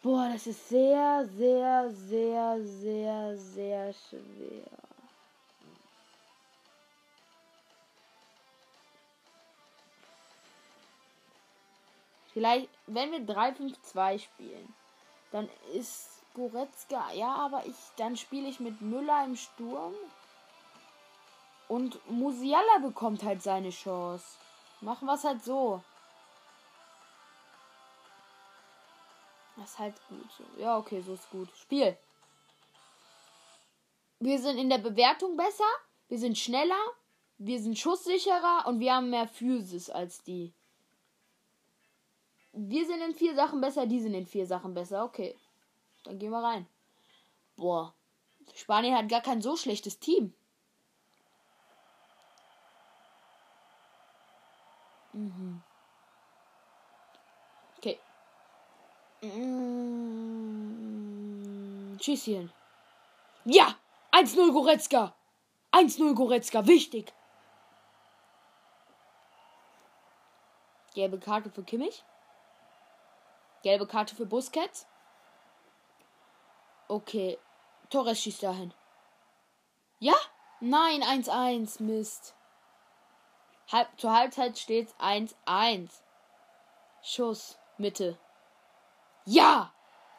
Boah, 0.00 0.30
das 0.32 0.46
ist 0.46 0.68
sehr, 0.68 1.28
sehr, 1.36 1.90
sehr, 1.90 2.62
sehr, 2.62 3.36
sehr 3.36 3.92
schwer. 3.92 4.70
Vielleicht, 12.32 12.68
wenn 12.86 13.10
wir 13.10 13.26
3-5-2 13.26 14.20
spielen, 14.20 14.74
dann 15.32 15.48
ist 15.74 16.22
Goretzka, 16.34 17.10
ja, 17.12 17.34
aber 17.34 17.66
ich, 17.66 17.74
dann 17.96 18.16
spiele 18.16 18.48
ich 18.48 18.60
mit 18.60 18.80
Müller 18.80 19.24
im 19.24 19.34
Sturm. 19.34 19.94
Und 21.66 21.98
Musiala 22.08 22.78
bekommt 22.80 23.24
halt 23.24 23.42
seine 23.42 23.70
Chance. 23.70 24.24
Machen 24.80 25.06
wir 25.06 25.14
es 25.14 25.24
halt 25.24 25.42
so. 25.42 25.82
Das 29.58 29.70
ist 29.70 29.78
halt 29.78 29.94
gut. 30.08 30.30
Ja, 30.56 30.78
okay, 30.78 31.00
so 31.02 31.14
ist 31.14 31.28
gut. 31.30 31.48
Spiel. 31.56 31.96
Wir 34.20 34.38
sind 34.38 34.56
in 34.56 34.70
der 34.70 34.78
Bewertung 34.78 35.36
besser. 35.36 35.68
Wir 36.08 36.18
sind 36.18 36.38
schneller. 36.38 36.80
Wir 37.38 37.60
sind 37.60 37.76
schusssicherer. 37.76 38.66
Und 38.66 38.78
wir 38.78 38.94
haben 38.94 39.10
mehr 39.10 39.26
Physis 39.26 39.90
als 39.90 40.22
die. 40.22 40.52
Wir 42.52 42.86
sind 42.86 43.02
in 43.02 43.14
vier 43.14 43.34
Sachen 43.34 43.60
besser. 43.60 43.86
Die 43.86 44.00
sind 44.00 44.14
in 44.14 44.26
vier 44.26 44.46
Sachen 44.46 44.74
besser. 44.74 45.04
Okay. 45.04 45.36
Dann 46.04 46.18
gehen 46.18 46.30
wir 46.30 46.42
rein. 46.42 46.66
Boah. 47.56 47.92
Spanien 48.54 48.96
hat 48.96 49.08
gar 49.08 49.20
kein 49.20 49.42
so 49.42 49.56
schlechtes 49.56 49.98
Team. 49.98 50.32
Mhm. 55.12 55.62
Okay. 57.76 57.98
Mm, 59.20 60.78
Schießchen. 62.00 62.52
Ja! 63.44 63.74
1-0 64.12 64.52
Goretzka! 64.52 65.14
1-0 65.72 66.14
Goretzka, 66.14 66.66
wichtig! 66.66 67.12
Gelbe 70.94 71.18
Karte 71.18 71.50
für 71.50 71.62
Kimmich. 71.62 72.04
Gelbe 73.62 73.86
Karte 73.86 74.14
für 74.14 74.26
Busquets. 74.26 74.86
Okay. 76.88 77.38
Torres 77.90 78.20
schießt 78.20 78.42
dahin. 78.42 78.72
Ja? 79.98 80.14
Nein, 80.60 81.02
1-1. 81.02 81.82
Mist. 81.82 82.34
Halb, 83.70 83.88
zur 83.98 84.12
Halbzeit 84.12 84.58
steht 84.58 84.94
1-1. 84.98 85.90
Schuss. 87.02 87.58
Mitte. 87.76 88.18
Ja! 89.30 89.74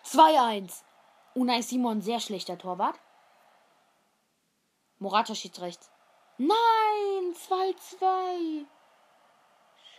2-1. 0.05 0.83
Unai 1.33 1.63
Simon, 1.63 1.99
sehr 1.99 2.19
schlechter 2.19 2.59
Torwart. 2.59 2.99
Morata 4.99 5.33
schießt 5.33 5.61
rechts. 5.61 5.89
Nein! 6.37 7.33
2-2. 7.33 8.67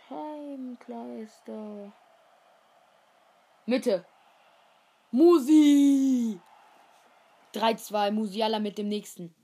Scheibenkleister. 0.07 1.91
Mitte. 3.65 4.05
Musi! 5.11 6.39
3-2. 7.53 8.11
Musiala 8.11 8.59
mit 8.59 8.77
dem 8.77 8.87
nächsten. 8.87 9.35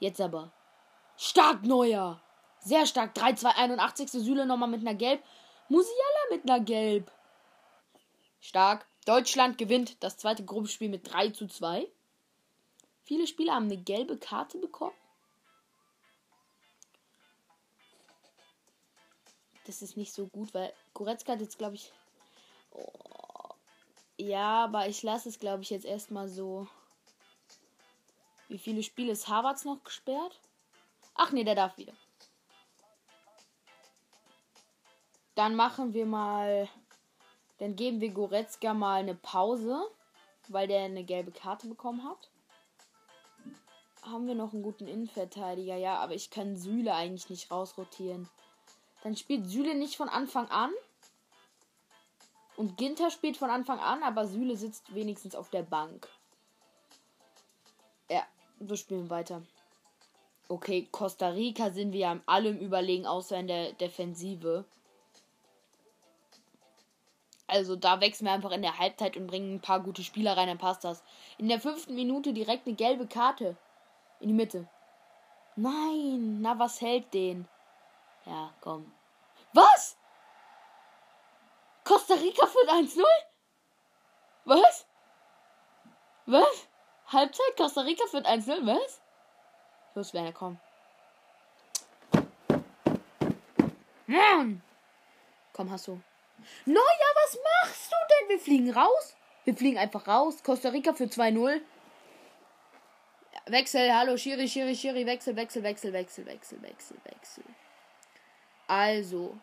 Jetzt 0.00 0.20
aber. 0.20 0.50
Stark 1.16 1.62
neuer. 1.62 2.20
Sehr 2.58 2.84
stark. 2.86 3.14
3-2. 3.14 3.44
81. 3.46 4.10
Süle 4.10 4.44
nochmal 4.44 4.70
mit 4.70 4.80
einer 4.80 4.96
Gelb. 4.96 5.22
Musiala 5.68 6.30
mit 6.32 6.50
einer 6.50 6.58
Gelb. 6.58 7.12
Stark. 8.42 8.86
Deutschland 9.06 9.56
gewinnt 9.56 10.02
das 10.02 10.18
zweite 10.18 10.44
Gruppenspiel 10.44 10.88
mit 10.88 11.10
3 11.10 11.30
zu 11.30 11.46
2. 11.46 11.88
Viele 13.04 13.26
Spieler 13.26 13.54
haben 13.54 13.64
eine 13.64 13.78
gelbe 13.78 14.18
Karte 14.18 14.58
bekommen. 14.58 14.96
Das 19.64 19.80
ist 19.80 19.96
nicht 19.96 20.12
so 20.12 20.26
gut, 20.26 20.52
weil 20.54 20.72
Goretzka 20.92 21.32
hat 21.32 21.40
jetzt, 21.40 21.56
glaube 21.56 21.76
ich. 21.76 21.92
Oh, 22.72 23.54
ja, 24.16 24.64
aber 24.64 24.88
ich 24.88 25.02
lasse 25.02 25.28
es, 25.28 25.38
glaube 25.38 25.62
ich, 25.62 25.70
jetzt 25.70 25.84
erstmal 25.84 26.28
so. 26.28 26.66
Wie 28.48 28.58
viele 28.58 28.82
Spiele 28.82 29.12
ist 29.12 29.28
Harvards 29.28 29.64
noch 29.64 29.82
gesperrt? 29.84 30.40
Ach 31.14 31.30
nee, 31.30 31.44
der 31.44 31.54
darf 31.54 31.76
wieder. 31.78 31.94
Dann 35.36 35.54
machen 35.54 35.94
wir 35.94 36.06
mal. 36.06 36.68
Dann 37.62 37.76
geben 37.76 38.00
wir 38.00 38.10
Goretzka 38.10 38.74
mal 38.74 38.98
eine 38.98 39.14
Pause, 39.14 39.88
weil 40.48 40.66
der 40.66 40.80
eine 40.80 41.04
gelbe 41.04 41.30
Karte 41.30 41.68
bekommen 41.68 42.02
hat. 42.02 42.28
Haben 44.02 44.26
wir 44.26 44.34
noch 44.34 44.52
einen 44.52 44.64
guten 44.64 44.88
Innenverteidiger? 44.88 45.76
Ja, 45.76 45.98
aber 45.98 46.12
ich 46.14 46.30
kann 46.30 46.56
Süle 46.56 46.92
eigentlich 46.92 47.30
nicht 47.30 47.52
rausrotieren. 47.52 48.28
Dann 49.04 49.14
spielt 49.14 49.48
Süle 49.48 49.76
nicht 49.76 49.96
von 49.96 50.08
Anfang 50.08 50.48
an. 50.48 50.72
Und 52.56 52.78
Ginter 52.78 53.12
spielt 53.12 53.36
von 53.36 53.48
Anfang 53.48 53.78
an, 53.78 54.02
aber 54.02 54.26
Süle 54.26 54.56
sitzt 54.56 54.92
wenigstens 54.92 55.36
auf 55.36 55.48
der 55.48 55.62
Bank. 55.62 56.08
Ja, 58.10 58.26
so 58.58 58.74
spielen 58.74 59.04
wir 59.04 59.10
weiter. 59.10 59.40
Okay, 60.48 60.88
Costa 60.90 61.28
Rica 61.28 61.70
sind 61.70 61.92
wir 61.92 62.00
ja 62.00 62.20
allem 62.26 62.58
überlegen, 62.58 63.06
außer 63.06 63.38
in 63.38 63.46
der 63.46 63.72
Defensive. 63.74 64.64
Also 67.52 67.76
da 67.76 68.00
wechseln 68.00 68.24
wir 68.24 68.32
einfach 68.32 68.52
in 68.52 68.62
der 68.62 68.78
Halbzeit 68.78 69.14
und 69.14 69.26
bringen 69.26 69.56
ein 69.56 69.60
paar 69.60 69.80
gute 69.80 70.02
Spieler 70.02 70.38
rein, 70.38 70.48
dann 70.48 70.56
passt 70.56 70.84
das. 70.84 71.02
In 71.36 71.50
der 71.50 71.60
fünften 71.60 71.94
Minute 71.94 72.32
direkt 72.32 72.66
eine 72.66 72.74
gelbe 72.74 73.06
Karte. 73.06 73.58
In 74.20 74.28
die 74.28 74.34
Mitte. 74.34 74.66
Nein, 75.54 76.40
na 76.40 76.58
was 76.58 76.80
hält 76.80 77.12
den? 77.12 77.46
Ja, 78.24 78.54
komm. 78.62 78.90
Was? 79.52 79.98
Costa 81.84 82.14
Rica 82.14 82.46
führt 82.46 82.70
1-0? 82.70 83.02
Was? 84.46 84.86
Was? 86.24 86.68
Halbzeit? 87.08 87.56
Costa 87.58 87.82
Rica 87.82 88.06
führt 88.06 88.26
1-0? 88.26 88.66
Was? 88.66 89.02
Los, 89.94 90.14
Werner, 90.14 90.32
komm. 90.32 90.58
Mann! 94.06 94.62
Komm, 95.52 95.70
hast 95.70 95.88
du. 95.88 96.00
Naja, 96.66 97.08
was 97.14 97.38
machst 97.62 97.92
du 97.92 97.96
denn? 98.10 98.28
Wir 98.30 98.38
fliegen 98.40 98.70
raus. 98.70 99.16
Wir 99.44 99.56
fliegen 99.56 99.78
einfach 99.78 100.06
raus. 100.06 100.42
Costa 100.42 100.68
Rica 100.68 100.92
für 100.92 101.04
2-0. 101.04 101.60
Wechsel, 103.46 103.92
hallo, 103.92 104.16
Schiri, 104.16 104.46
Schiri, 104.48 104.76
Schiri, 104.76 105.04
Wechsel, 105.04 105.34
Wechsel, 105.34 105.62
Wechsel, 105.62 105.92
Wechsel, 105.92 106.26
Wechsel, 106.26 106.62
Wechsel, 106.62 106.96
Wechsel. 107.04 107.44
Also. 108.68 109.36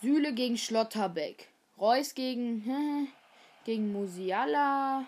Süle 0.00 0.32
gegen 0.32 0.56
Schlotterbeck. 0.56 1.48
Reus 1.78 2.14
gegen. 2.14 3.12
gegen 3.64 3.92
Musiala. 3.92 5.06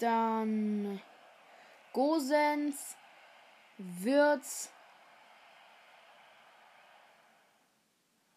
Dann. 0.00 1.00
Gosens. 1.92 2.96
Würz. 3.78 4.73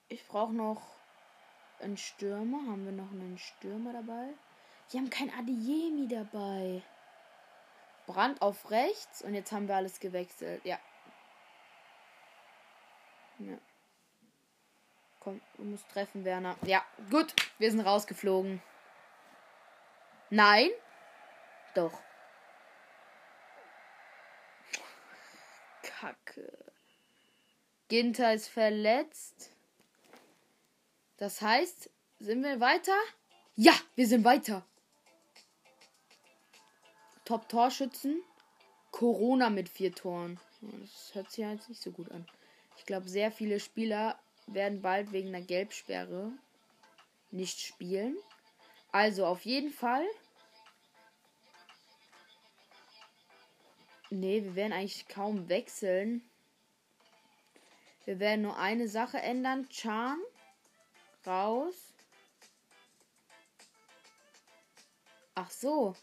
Ich 0.09 0.25
brauche 0.27 0.53
noch 0.53 0.81
einen 1.79 1.97
Stürmer. 1.97 2.57
Haben 2.71 2.85
wir 2.85 2.91
noch 2.91 3.11
einen 3.11 3.37
Stürmer 3.37 3.93
dabei? 3.93 4.33
Wir 4.89 5.01
haben 5.01 5.09
kein 5.09 5.29
Adiemi 5.33 6.07
dabei. 6.07 6.81
Brand 8.05 8.41
auf 8.41 8.71
rechts 8.71 9.21
und 9.21 9.33
jetzt 9.33 9.51
haben 9.51 9.67
wir 9.67 9.75
alles 9.75 9.99
gewechselt. 9.99 10.63
Ja. 10.63 10.79
ja. 13.39 13.57
Komm, 15.19 15.41
du 15.57 15.63
musst 15.63 15.89
treffen, 15.89 16.23
Werner. 16.23 16.55
Ja, 16.61 16.85
gut. 17.11 17.33
Wir 17.57 17.69
sind 17.69 17.81
rausgeflogen. 17.81 18.61
Nein? 20.29 20.69
Doch. 21.75 22.01
Kacke. 25.81 26.53
Ginter 27.89 28.33
ist 28.33 28.47
verletzt. 28.47 29.56
Das 31.17 31.41
heißt, 31.41 31.89
sind 32.19 32.43
wir 32.43 32.59
weiter? 32.59 32.95
Ja, 33.55 33.73
wir 33.95 34.07
sind 34.07 34.23
weiter. 34.23 34.65
Top-Torschützen. 37.25 38.23
Corona 38.91 39.49
mit 39.49 39.67
vier 39.67 39.93
Toren. 39.93 40.39
Das 40.61 41.13
hört 41.13 41.31
sich 41.31 41.43
jetzt 41.43 41.69
nicht 41.69 41.81
so 41.81 41.91
gut 41.91 42.09
an. 42.11 42.25
Ich 42.77 42.85
glaube, 42.85 43.09
sehr 43.09 43.31
viele 43.31 43.59
Spieler 43.59 44.17
werden 44.47 44.81
bald 44.81 45.11
wegen 45.11 45.29
einer 45.29 45.41
Gelbsperre 45.41 46.31
nicht 47.31 47.59
spielen. 47.59 48.15
Also 48.91 49.25
auf 49.25 49.45
jeden 49.45 49.71
Fall. 49.71 50.05
Ne, 54.09 54.43
wir 54.43 54.55
werden 54.55 54.73
eigentlich 54.73 55.07
kaum 55.07 55.49
wechseln. 55.49 56.21
Wir 58.05 58.19
werden 58.19 58.43
nur 58.43 58.57
eine 58.57 58.87
Sache 58.87 59.17
ändern. 59.17 59.67
Chan 59.69 60.17
raus. 61.27 61.75
Ach 65.35 65.51
so. 65.51 65.95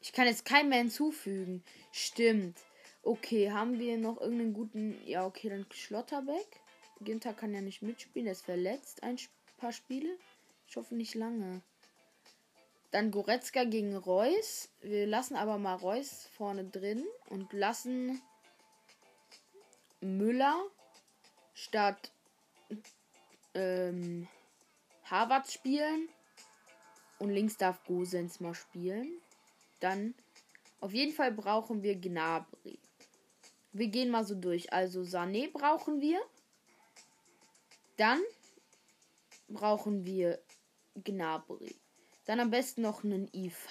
Ich 0.00 0.12
kann 0.12 0.26
jetzt 0.26 0.44
keinen 0.44 0.68
mehr 0.68 0.78
hinzufügen. 0.78 1.62
Stimmt. 1.92 2.58
Okay, 3.02 3.52
haben 3.52 3.78
wir 3.78 3.98
noch 3.98 4.20
irgendeinen 4.20 4.54
guten. 4.54 4.98
Ja, 5.06 5.24
okay, 5.26 5.48
dann 5.48 5.66
Schlotterbeck. 5.70 6.60
Ginter 7.00 7.34
kann 7.34 7.54
ja 7.54 7.60
nicht 7.60 7.82
mitspielen. 7.82 8.26
Er 8.26 8.32
ist 8.32 8.44
verletzt. 8.44 9.02
Ein 9.02 9.18
paar 9.58 9.72
Spiele. 9.72 10.18
Ich 10.66 10.76
hoffe 10.76 10.94
nicht 10.94 11.14
lange. 11.14 11.62
Dann 12.90 13.10
Goretzka 13.10 13.64
gegen 13.64 13.96
Reus. 13.96 14.70
Wir 14.80 15.06
lassen 15.06 15.36
aber 15.36 15.58
mal 15.58 15.74
Reus 15.74 16.28
vorne 16.36 16.64
drin 16.64 17.04
und 17.28 17.52
lassen 17.52 18.20
Müller 20.00 20.62
statt 21.54 22.12
ähm, 23.54 24.28
Harvard 25.04 25.50
spielen. 25.50 26.08
Und 27.18 27.30
links 27.30 27.56
darf 27.56 27.82
Gosens 27.84 28.40
mal 28.40 28.54
spielen. 28.54 29.20
Dann 29.80 30.14
auf 30.80 30.92
jeden 30.92 31.12
Fall 31.12 31.32
brauchen 31.32 31.82
wir 31.82 31.96
Gnabry. 31.96 32.78
Wir 33.72 33.88
gehen 33.88 34.10
mal 34.10 34.24
so 34.24 34.34
durch. 34.34 34.72
Also 34.72 35.02
Sané 35.02 35.50
brauchen 35.50 36.00
wir. 36.00 36.20
Dann 37.96 38.20
brauchen 39.48 40.04
wir 40.04 40.40
Gnabry. 41.02 41.74
Dann 42.24 42.40
am 42.40 42.50
besten 42.50 42.82
noch 42.82 43.04
einen 43.04 43.28
IV. 43.32 43.66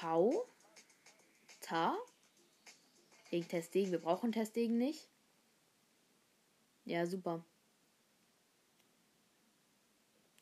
Ta. 1.62 1.98
Wegen 3.30 3.48
Testegen. 3.48 3.92
Wir 3.92 4.00
brauchen 4.00 4.32
Testegen 4.32 4.78
nicht. 4.78 5.08
Ja, 6.86 7.06
super. 7.06 7.44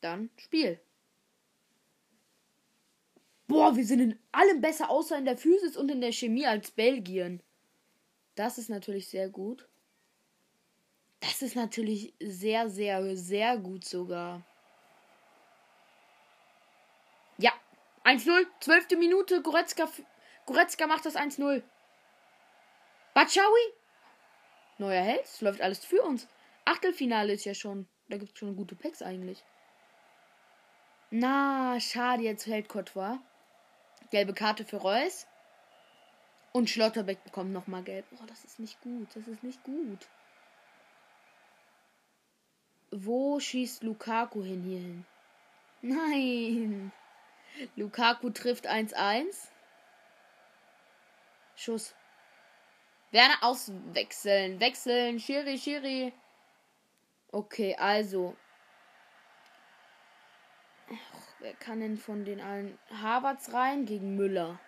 Dann 0.02 0.30
Spiel. 0.36 0.78
Boah, 3.46 3.76
wir 3.76 3.84
sind 3.84 4.00
in 4.00 4.18
allem 4.32 4.60
besser, 4.60 4.90
außer 4.90 5.16
in 5.16 5.24
der 5.24 5.36
Physis 5.36 5.76
und 5.76 5.90
in 5.90 6.00
der 6.00 6.12
Chemie 6.12 6.46
als 6.46 6.70
Belgien. 6.70 7.42
Das 8.34 8.58
ist 8.58 8.68
natürlich 8.68 9.08
sehr 9.08 9.28
gut. 9.28 9.68
Das 11.20 11.40
ist 11.40 11.54
natürlich 11.54 12.14
sehr, 12.20 12.68
sehr, 12.68 13.16
sehr 13.16 13.58
gut 13.58 13.84
sogar. 13.84 14.44
Ja, 17.38 17.52
1-0, 18.04 18.46
zwölfte 18.60 18.96
Minute. 18.96 19.40
Goretzka, 19.40 19.88
Goretzka 20.46 20.86
macht 20.86 21.06
das 21.06 21.14
1-0. 21.14 21.62
Batschawi? 23.14 23.72
Neuer 24.78 25.02
Held. 25.02 25.24
Es 25.24 25.40
läuft 25.42 25.60
alles 25.60 25.84
für 25.84 26.02
uns. 26.02 26.26
Achtelfinale 26.64 27.34
ist 27.34 27.44
ja 27.44 27.54
schon. 27.54 27.86
Da 28.08 28.16
gibt 28.16 28.32
es 28.32 28.38
schon 28.38 28.56
gute 28.56 28.74
Packs 28.74 29.02
eigentlich. 29.02 29.44
Na, 31.14 31.78
schade, 31.78 32.22
jetzt 32.22 32.46
hält 32.46 32.70
Courtois. 32.70 33.18
Gelbe 34.10 34.32
Karte 34.32 34.64
für 34.64 34.78
Reus. 34.78 35.26
Und 36.52 36.70
Schlotterbeck 36.70 37.22
bekommt 37.22 37.52
nochmal 37.52 37.82
gelb. 37.82 38.06
Oh, 38.12 38.24
das 38.26 38.46
ist 38.46 38.58
nicht 38.58 38.80
gut. 38.80 39.08
Das 39.14 39.26
ist 39.26 39.42
nicht 39.42 39.62
gut. 39.62 40.08
Wo 42.90 43.38
schießt 43.38 43.82
Lukaku 43.82 44.42
hin 44.42 44.62
hierhin? 44.62 45.04
Nein. 45.82 46.92
Lukaku 47.76 48.30
trifft 48.30 48.66
1-1. 48.66 49.48
Schuss. 51.56 51.94
Werner 53.10 53.36
auswechseln. 53.42 54.60
Wechseln. 54.60 55.20
Schiri, 55.20 55.58
Schiri. 55.58 56.14
Okay, 57.32 57.76
also. 57.78 58.34
Ach, 60.92 61.34
wer 61.40 61.54
kann 61.54 61.80
denn 61.80 61.96
von 61.96 62.24
den 62.24 62.40
allen. 62.40 62.78
Havertz 62.90 63.52
rein 63.52 63.86
gegen 63.86 64.16
Müller. 64.16 64.60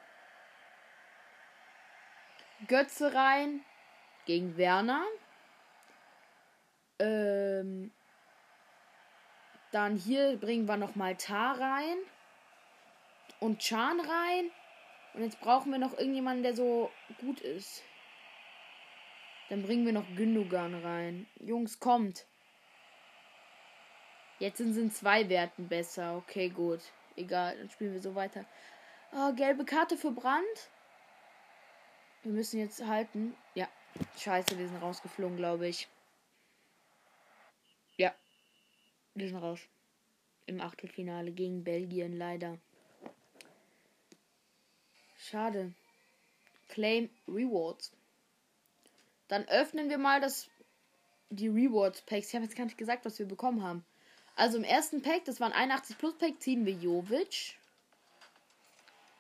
Götze 2.66 3.14
rein 3.14 3.64
gegen 4.24 4.56
Werner. 4.56 5.04
Ähm, 6.98 7.90
dann 9.72 9.96
hier 9.96 10.36
bringen 10.36 10.66
wir 10.66 10.76
noch 10.76 10.94
mal 10.94 11.16
Tar 11.16 11.60
rein 11.60 11.96
und 13.40 13.58
Chan 13.58 14.00
rein. 14.00 14.50
Und 15.14 15.22
jetzt 15.22 15.40
brauchen 15.40 15.70
wir 15.72 15.78
noch 15.78 15.96
irgendjemanden, 15.98 16.42
der 16.42 16.54
so 16.54 16.90
gut 17.20 17.40
ist. 17.40 17.82
Dann 19.48 19.62
bringen 19.62 19.84
wir 19.84 19.92
noch 19.92 20.06
Gündogan 20.16 20.74
rein. 20.74 21.26
Jungs, 21.38 21.78
kommt. 21.78 22.26
Jetzt 24.38 24.58
sind 24.58 24.76
es 24.76 24.98
zwei 24.98 25.28
Werten 25.28 25.68
besser. 25.68 26.16
Okay, 26.16 26.48
gut. 26.48 26.80
Egal, 27.16 27.56
dann 27.56 27.70
spielen 27.70 27.92
wir 27.92 28.02
so 28.02 28.14
weiter. 28.14 28.44
Oh, 29.12 29.32
gelbe 29.34 29.64
Karte 29.64 29.96
für 29.96 30.10
Brand. 30.10 30.70
Wir 32.22 32.32
müssen 32.32 32.58
jetzt 32.58 32.84
halten. 32.84 33.36
Ja. 33.54 33.68
Scheiße, 34.18 34.58
wir 34.58 34.66
sind 34.66 34.82
rausgeflogen, 34.82 35.36
glaube 35.36 35.68
ich. 35.68 35.88
Ja. 37.96 38.12
Wir 39.14 39.28
sind 39.28 39.36
raus. 39.36 39.60
Im 40.46 40.60
Achtelfinale 40.60 41.30
gegen 41.30 41.62
Belgien, 41.62 42.16
leider. 42.16 42.58
Schade. 45.16 45.72
Claim 46.68 47.08
Rewards. 47.28 47.92
Dann 49.28 49.46
öffnen 49.48 49.88
wir 49.88 49.98
mal 49.98 50.20
das 50.20 50.50
die 51.30 51.48
Rewards 51.48 52.02
Packs. 52.02 52.28
Ich 52.28 52.34
habe 52.34 52.44
jetzt 52.44 52.56
gar 52.56 52.64
nicht 52.64 52.78
gesagt, 52.78 53.04
was 53.04 53.18
wir 53.18 53.26
bekommen 53.26 53.62
haben. 53.62 53.84
Also 54.36 54.58
im 54.58 54.64
ersten 54.64 55.02
Pack, 55.02 55.24
das 55.24 55.40
war 55.40 55.48
ein 55.48 55.52
81 55.52 55.96
Plus 55.98 56.16
Pack, 56.18 56.40
ziehen 56.40 56.66
wir 56.66 56.72
Jovic. 56.72 57.56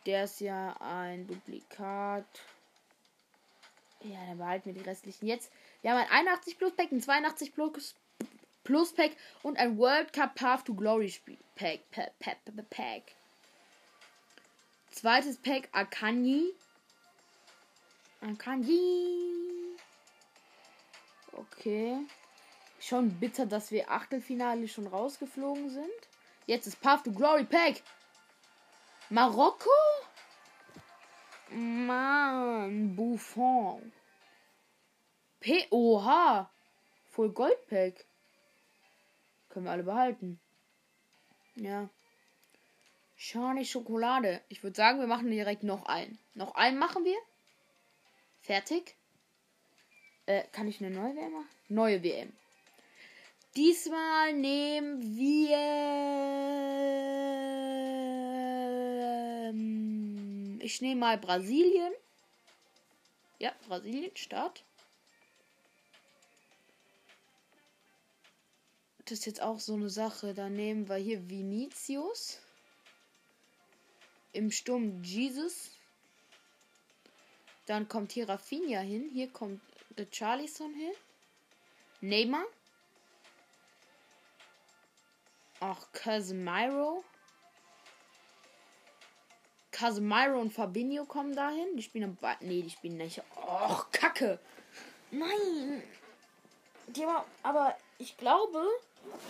Der 0.06 0.24
ist 0.24 0.40
ja 0.40 0.76
ein 0.80 1.26
Duplikat. 1.26 2.26
Ja, 4.02 4.18
dann 4.26 4.38
behalten 4.38 4.66
wir 4.66 4.74
die 4.74 4.88
restlichen 4.88 5.26
jetzt. 5.26 5.50
Wir 5.82 5.92
haben 5.92 5.98
ein 5.98 6.10
81 6.10 6.58
Plus 6.58 6.74
Pack, 6.74 6.92
ein 6.92 7.00
82 7.00 7.54
Plus, 7.54 7.94
Plus 8.64 8.92
Pack 8.92 9.12
und 9.42 9.56
ein 9.58 9.78
World 9.78 10.12
Cup 10.12 10.34
Path 10.34 10.66
to 10.66 10.74
Glory 10.74 11.14
Pack. 11.54 11.90
Pack, 11.90 12.18
Pack, 12.18 12.38
Pack. 12.70 13.02
Zweites 14.90 15.38
Pack 15.38 15.68
Akanji. 15.72 16.52
Akanji. 18.20 19.76
Okay. 21.32 21.98
Schon 22.86 23.18
bitter, 23.18 23.46
dass 23.46 23.70
wir 23.70 23.90
Achtelfinale 23.90 24.68
schon 24.68 24.86
rausgeflogen 24.86 25.70
sind. 25.70 26.08
Jetzt 26.44 26.66
ist 26.66 26.82
Path 26.82 27.04
to 27.04 27.12
Glory 27.12 27.44
Pack. 27.44 27.80
Marokko? 29.08 29.70
Mann, 31.48 32.94
Buffon. 32.94 33.90
POH. 35.40 36.50
Voll 37.08 37.30
Goldpack. 37.30 38.04
Können 39.48 39.64
wir 39.64 39.72
alle 39.72 39.84
behalten. 39.84 40.38
Ja. 41.54 41.88
Schade 43.16 43.64
Schokolade. 43.64 44.42
Ich 44.50 44.62
würde 44.62 44.76
sagen, 44.76 45.00
wir 45.00 45.06
machen 45.06 45.30
direkt 45.30 45.62
noch 45.62 45.86
einen. 45.86 46.18
Noch 46.34 46.54
einen 46.54 46.78
machen 46.78 47.06
wir. 47.06 47.16
Fertig. 48.42 48.94
Äh, 50.26 50.42
kann 50.52 50.68
ich 50.68 50.84
eine 50.84 50.94
neue 50.94 51.16
WM 51.16 51.32
machen? 51.32 51.48
Neue 51.68 52.02
WM. 52.02 52.34
Diesmal 53.56 54.32
nehmen 54.32 55.16
wir. 55.16 55.56
Ähm, 59.48 60.58
ich 60.60 60.80
nehme 60.80 61.00
mal 61.00 61.18
Brasilien. 61.18 61.92
Ja, 63.38 63.52
Brasilien, 63.68 64.16
Start. 64.16 64.64
Das 69.04 69.20
ist 69.20 69.26
jetzt 69.26 69.40
auch 69.40 69.60
so 69.60 69.74
eine 69.74 69.88
Sache. 69.88 70.34
Da 70.34 70.48
nehmen 70.48 70.88
wir 70.88 70.96
hier 70.96 71.28
Vinicius. 71.30 72.40
Im 74.32 74.50
Sturm 74.50 75.04
Jesus. 75.04 75.70
Dann 77.66 77.86
kommt 77.86 78.10
hier 78.10 78.28
Rafinha 78.28 78.80
hin. 78.80 79.08
Hier 79.12 79.28
kommt 79.30 79.60
der 79.96 80.08
Charlison 80.10 80.74
hin. 80.74 80.92
Neymar. 82.00 82.46
Auch 85.64 85.90
Casemiro. 85.92 87.02
Casemiro 89.70 90.38
und 90.38 90.52
Fabinho 90.52 91.06
kommen 91.06 91.34
dahin. 91.34 91.74
Die 91.76 91.82
spielen 91.82 92.18
am 92.22 92.36
Nee, 92.40 92.60
die 92.60 92.70
spielen 92.70 92.98
nicht. 92.98 93.22
Oh, 93.34 93.80
Kacke. 93.90 94.38
Nein. 95.10 95.82
Die 96.88 97.02
aber, 97.02 97.24
aber 97.42 97.74
ich 97.96 98.18
glaube, 98.18 98.62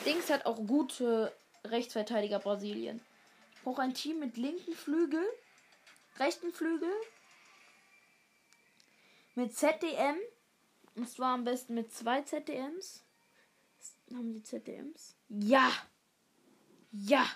Dings 0.05 0.29
hat 0.29 0.45
auch 0.45 0.57
gute 0.57 1.33
Rechtsverteidiger 1.63 2.41
Brasilien. 2.41 3.01
Ich 3.55 3.63
brauche 3.63 3.83
ein 3.83 3.95
Team 3.95 4.19
mit 4.19 4.37
linken 4.37 4.73
Flügel, 4.73 5.25
rechten 6.19 6.53
Flügel, 6.53 6.93
mit 9.37 9.57
ZDM. 9.57 10.17
Und 10.97 11.09
zwar 11.09 11.35
am 11.35 11.45
besten 11.45 11.75
mit 11.75 11.95
zwei 11.95 12.23
ZDMs. 12.23 13.05
Haben 14.13 14.33
die 14.33 14.43
ZDMs? 14.43 15.15
Ja! 15.29 15.71
Ja! 16.97 17.27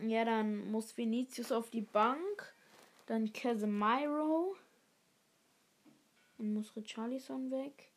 Ja, 0.00 0.24
dann 0.24 0.70
muss 0.70 0.96
Vinicius 0.96 1.52
auf 1.52 1.68
die 1.70 1.82
Bank. 1.82 2.54
Dann 3.06 3.32
Casemiro. 3.32 4.56
Dann 6.38 6.54
muss 6.54 6.74
Richarlison 6.74 7.50
weg. 7.50 7.90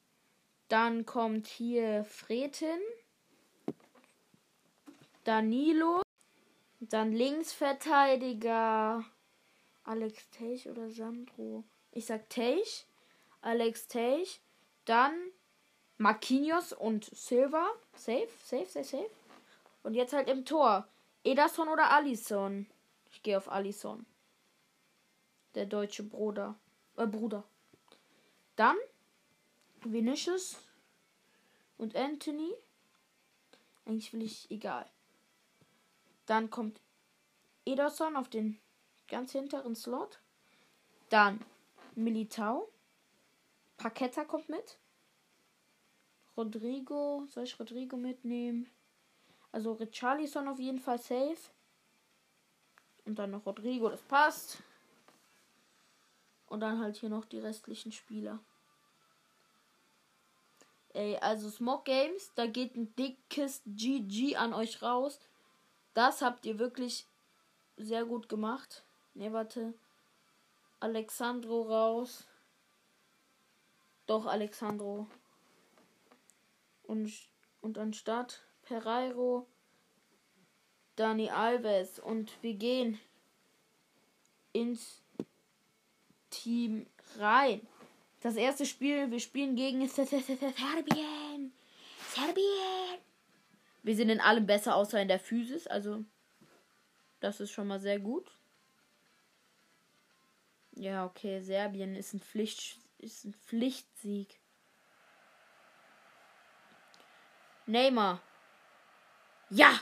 Dann 0.67 1.05
kommt 1.05 1.47
hier 1.47 2.03
Fretin. 2.03 2.79
Danilo. 5.23 6.01
Dann 6.79 7.13
Linksverteidiger 7.13 9.05
Alex 9.83 10.29
Teich 10.31 10.69
oder 10.69 10.89
Sandro. 10.89 11.63
Ich 11.91 12.05
sag 12.05 12.29
Teich. 12.29 12.85
Alex 13.41 13.87
Teich. 13.87 14.41
Dann 14.83 15.13
Marquinhos 15.97 16.73
und 16.73 17.05
Silva. 17.05 17.67
Safe, 17.95 18.29
safe, 18.43 18.65
safe, 18.65 18.83
safe. 18.83 19.09
Und 19.83 19.93
jetzt 19.93 20.13
halt 20.13 20.29
im 20.29 20.45
Tor. 20.45 20.87
Ederson 21.23 21.67
oder 21.67 21.91
Alisson? 21.91 22.67
Ich 23.11 23.23
gehe 23.23 23.37
auf 23.37 23.49
Alisson. 23.49 24.05
Der 25.55 25.65
deutsche 25.65 26.03
Bruder. 26.03 26.55
Äh, 26.97 27.07
Bruder. 27.07 27.43
Dann 28.55 28.77
Vinicius 29.83 30.57
und 31.77 31.95
Anthony. 31.95 32.53
Eigentlich 33.85 34.13
will 34.13 34.23
ich 34.23 34.51
egal. 34.51 34.85
Dann 36.25 36.49
kommt 36.49 36.81
Ederson 37.65 38.15
auf 38.15 38.29
den 38.29 38.59
ganz 39.07 39.31
hinteren 39.31 39.75
Slot. 39.75 40.19
Dann 41.09 41.43
Militao. 41.95 42.69
Paqueta 43.77 44.25
kommt 44.25 44.49
mit. 44.49 44.77
Rodrigo. 46.37 47.25
Soll 47.29 47.43
ich 47.43 47.59
Rodrigo 47.59 47.97
mitnehmen? 47.97 48.69
Also 49.51 49.73
Richarlison 49.73 50.47
auf 50.47 50.59
jeden 50.59 50.79
Fall 50.79 50.99
safe. 50.99 51.37
Und 53.05 53.17
dann 53.17 53.31
noch 53.31 53.45
Rodrigo, 53.45 53.89
das 53.89 54.01
passt. 54.01 54.59
Und 56.47 56.59
dann 56.59 56.79
halt 56.79 56.97
hier 56.97 57.09
noch 57.09 57.25
die 57.25 57.39
restlichen 57.39 57.91
Spieler. 57.91 58.39
Ey, 60.93 61.17
also 61.17 61.49
Smog 61.49 61.85
Games, 61.85 62.31
da 62.35 62.47
geht 62.47 62.75
ein 62.75 62.95
dickes 62.95 63.61
GG 63.65 64.35
an 64.35 64.53
euch 64.53 64.81
raus. 64.81 65.19
Das 65.93 66.21
habt 66.21 66.45
ihr 66.45 66.59
wirklich 66.59 67.05
sehr 67.77 68.05
gut 68.05 68.29
gemacht. 68.29 68.83
Ne, 69.13 69.31
warte. 69.33 69.73
Alexandro 70.79 71.63
raus. 71.63 72.27
Doch, 74.05 74.25
Alexandro. 74.25 75.07
Und, 76.87 77.13
und 77.61 77.77
anstatt 77.77 78.41
Pereiro, 78.63 79.47
Dani 80.95 81.29
Alves. 81.29 81.99
Und 81.99 82.31
wir 82.41 82.55
gehen 82.55 82.99
ins 84.53 85.03
Team 86.29 86.87
rein. 87.17 87.61
Das 88.21 88.35
erste 88.35 88.65
Spiel, 88.65 89.11
wir 89.11 89.19
spielen 89.19 89.55
gegen 89.55 89.87
Serbien. 89.87 91.53
Serbien. 92.15 92.99
Wir 93.83 93.95
sind 93.95 94.09
in 94.09 94.19
allem 94.19 94.45
besser, 94.45 94.75
außer 94.75 95.01
in 95.01 95.07
der 95.07 95.19
Physis. 95.19 95.67
Also, 95.67 96.03
das 97.19 97.39
ist 97.39 97.51
schon 97.51 97.67
mal 97.67 97.79
sehr 97.79 97.99
gut. 97.99 98.29
Ja, 100.73 101.05
okay, 101.05 101.41
Serbien 101.41 101.95
ist 101.95 102.13
ein, 102.13 102.19
Pflicht, 102.19 102.79
ist 102.97 103.25
ein 103.25 103.33
Pflichtsieg. 103.33 104.39
Neymar. 107.67 108.21
Ja! 109.49 109.79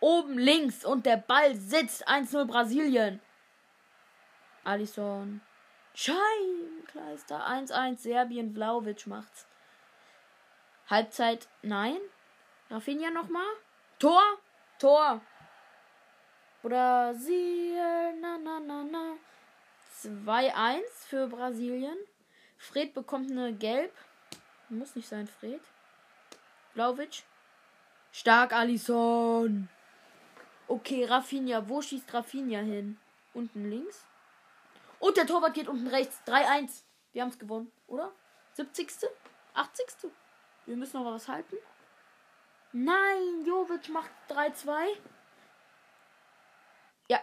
Oben 0.00 0.38
links 0.38 0.84
und 0.84 1.06
der 1.06 1.18
Ball 1.18 1.54
sitzt. 1.54 2.08
1-0 2.08 2.44
Brasilien. 2.46 3.20
Alisson. 4.64 5.40
Scheibenkleister. 5.94 7.46
1-1 7.46 7.98
Serbien. 7.98 8.52
Vlaovic 8.52 9.06
macht's. 9.06 9.46
Halbzeit. 10.88 11.46
Nein. 11.62 11.98
Rafinha 12.70 13.10
nochmal. 13.10 13.46
Tor. 13.98 14.22
Tor. 14.78 15.20
Brasilien. 16.62 18.20
Na, 18.20 18.38
na, 18.38 18.58
na, 18.60 18.82
na. 18.82 19.16
2-1 20.02 20.80
für 21.06 21.28
Brasilien. 21.28 21.96
Fred 22.56 22.94
bekommt 22.94 23.30
eine 23.30 23.52
Gelb. 23.52 23.92
Muss 24.68 24.96
nicht 24.96 25.08
sein, 25.08 25.28
Fred. 25.28 25.60
Vlaovic. 26.74 27.24
Stark, 28.12 28.52
Alison. 28.52 29.68
Okay, 30.68 31.04
Rafinha. 31.04 31.68
Wo 31.68 31.82
schießt 31.82 32.12
Rafinha 32.12 32.60
hin? 32.60 32.98
Unten 33.34 33.70
links. 33.70 34.06
Und 34.98 35.16
der 35.16 35.26
Torwart 35.26 35.54
geht 35.54 35.68
unten 35.68 35.88
rechts. 35.88 36.20
3-1. 36.26 36.82
Wir 37.12 37.22
haben 37.22 37.30
es 37.30 37.38
gewonnen, 37.38 37.72
oder? 37.86 38.12
70. 38.54 38.88
80. 39.54 40.10
Wir 40.66 40.76
müssen 40.76 41.02
noch 41.02 41.12
was 41.12 41.28
halten. 41.28 41.56
Nein, 42.72 43.44
Jovic 43.44 43.88
macht 43.88 44.10
3-2. 44.30 44.96
Ja. 47.08 47.20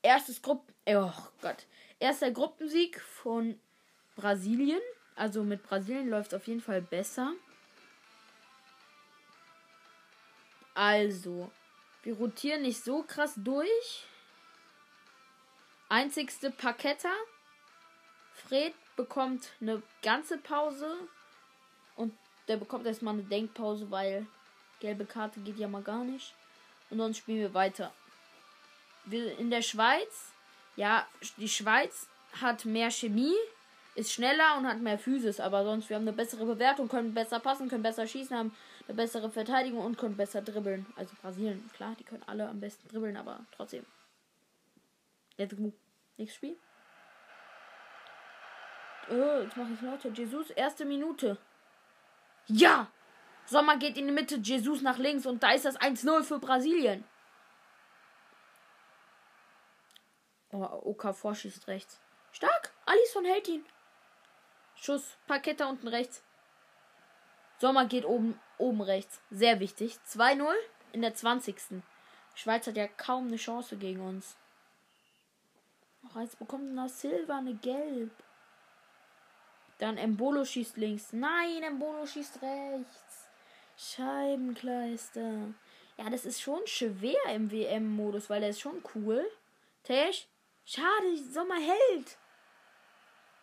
Erstes 0.00 0.40
Gruppen. 0.40 0.74
Oh 0.86 1.12
Gott. 1.40 1.66
Erster 1.98 2.30
Gruppensieg 2.30 3.00
von 3.00 3.60
Brasilien. 4.16 4.80
Also 5.16 5.44
mit 5.44 5.62
Brasilien 5.62 6.08
läuft 6.08 6.32
es 6.32 6.40
auf 6.40 6.46
jeden 6.46 6.60
Fall 6.60 6.80
besser. 6.80 7.32
Also, 10.74 11.50
wir 12.02 12.14
rotieren 12.14 12.62
nicht 12.62 12.82
so 12.82 13.02
krass 13.02 13.34
durch. 13.36 14.06
Einzigste 15.88 16.50
Paketta. 16.50 17.12
Fred 18.34 18.74
bekommt 18.96 19.50
eine 19.60 19.82
ganze 20.02 20.38
Pause. 20.38 20.96
Und 21.96 22.16
der 22.48 22.56
bekommt 22.56 22.86
erstmal 22.86 23.14
eine 23.14 23.24
Denkpause, 23.24 23.90
weil 23.90 24.26
gelbe 24.80 25.04
Karte 25.04 25.40
geht 25.40 25.58
ja 25.58 25.68
mal 25.68 25.82
gar 25.82 26.04
nicht. 26.04 26.34
Und 26.90 26.98
sonst 26.98 27.18
spielen 27.18 27.40
wir 27.40 27.54
weiter. 27.54 27.92
Wir 29.04 29.38
in 29.38 29.50
der 29.50 29.62
Schweiz. 29.62 30.32
Ja, 30.76 31.06
die 31.36 31.48
Schweiz 31.48 32.08
hat 32.40 32.64
mehr 32.64 32.90
Chemie 32.90 33.36
ist 33.94 34.12
schneller 34.12 34.56
und 34.56 34.66
hat 34.66 34.80
mehr 34.80 34.98
Physis, 34.98 35.40
aber 35.40 35.64
sonst 35.64 35.88
wir 35.88 35.96
haben 35.96 36.08
eine 36.08 36.16
bessere 36.16 36.46
Bewertung, 36.46 36.88
können 36.88 37.12
besser 37.12 37.40
passen, 37.40 37.68
können 37.68 37.82
besser 37.82 38.06
schießen, 38.06 38.36
haben 38.36 38.54
eine 38.86 38.96
bessere 38.96 39.30
Verteidigung 39.30 39.84
und 39.84 39.98
können 39.98 40.16
besser 40.16 40.42
dribbeln. 40.42 40.86
Also 40.96 41.14
Brasilien, 41.20 41.70
klar, 41.74 41.94
die 41.98 42.04
können 42.04 42.24
alle 42.26 42.48
am 42.48 42.60
besten 42.60 42.88
dribbeln, 42.88 43.16
aber 43.16 43.40
trotzdem. 43.52 43.86
Jetzt 45.36 45.56
go. 45.56 45.72
Nächstes 46.16 46.36
Spiel. 46.36 46.56
Oh, 49.10 49.40
jetzt 49.42 49.56
mache 49.56 49.72
ich 49.72 49.80
lauter. 49.80 50.10
Jesus, 50.10 50.50
erste 50.50 50.84
Minute. 50.84 51.38
Ja! 52.46 52.90
Sommer 53.44 53.76
geht 53.76 53.98
in 53.98 54.06
die 54.06 54.12
Mitte, 54.12 54.36
Jesus 54.36 54.82
nach 54.82 54.98
links 54.98 55.26
und 55.26 55.42
da 55.42 55.52
ist 55.52 55.64
das 55.64 55.78
1-0 55.78 56.22
für 56.22 56.38
Brasilien. 56.38 57.04
Oh, 60.52 60.62
Okafor 60.84 61.34
schießt 61.34 61.66
rechts. 61.66 62.00
Stark! 62.30 62.72
Alisson 62.86 63.24
hält 63.24 63.48
ihn. 63.48 63.64
Schuss. 64.76 65.16
Parketta 65.26 65.66
unten 65.66 65.88
rechts. 65.88 66.22
Sommer 67.58 67.86
geht 67.86 68.04
oben, 68.04 68.38
oben 68.62 68.80
rechts. 68.80 69.20
Sehr 69.30 69.60
wichtig. 69.60 69.98
2-0 70.08 70.46
in 70.92 71.02
der 71.02 71.14
20. 71.14 71.56
Schweiz 72.34 72.66
hat 72.66 72.76
ja 72.76 72.88
kaum 72.88 73.26
eine 73.26 73.36
Chance 73.36 73.76
gegen 73.76 74.00
uns. 74.00 74.36
Ach, 76.08 76.20
jetzt 76.20 76.38
bekommt 76.38 76.74
noch 76.74 76.88
Silva 76.88 77.38
eine 77.38 77.54
Gelb. 77.54 78.10
Dann 79.78 79.98
Embolo 79.98 80.44
schießt 80.44 80.76
links. 80.76 81.12
Nein, 81.12 81.62
Embolo 81.62 82.06
schießt 82.06 82.40
rechts. 82.42 83.28
Scheibenkleister. 83.76 85.54
Ja, 85.98 86.10
das 86.10 86.24
ist 86.24 86.40
schon 86.40 86.66
schwer 86.66 87.24
im 87.34 87.50
WM-Modus, 87.50 88.30
weil 88.30 88.40
der 88.40 88.50
ist 88.50 88.60
schon 88.60 88.82
cool. 88.94 89.28
Tesch. 89.82 90.26
Schade, 90.64 91.16
Sommer 91.30 91.56
hält. 91.56 92.16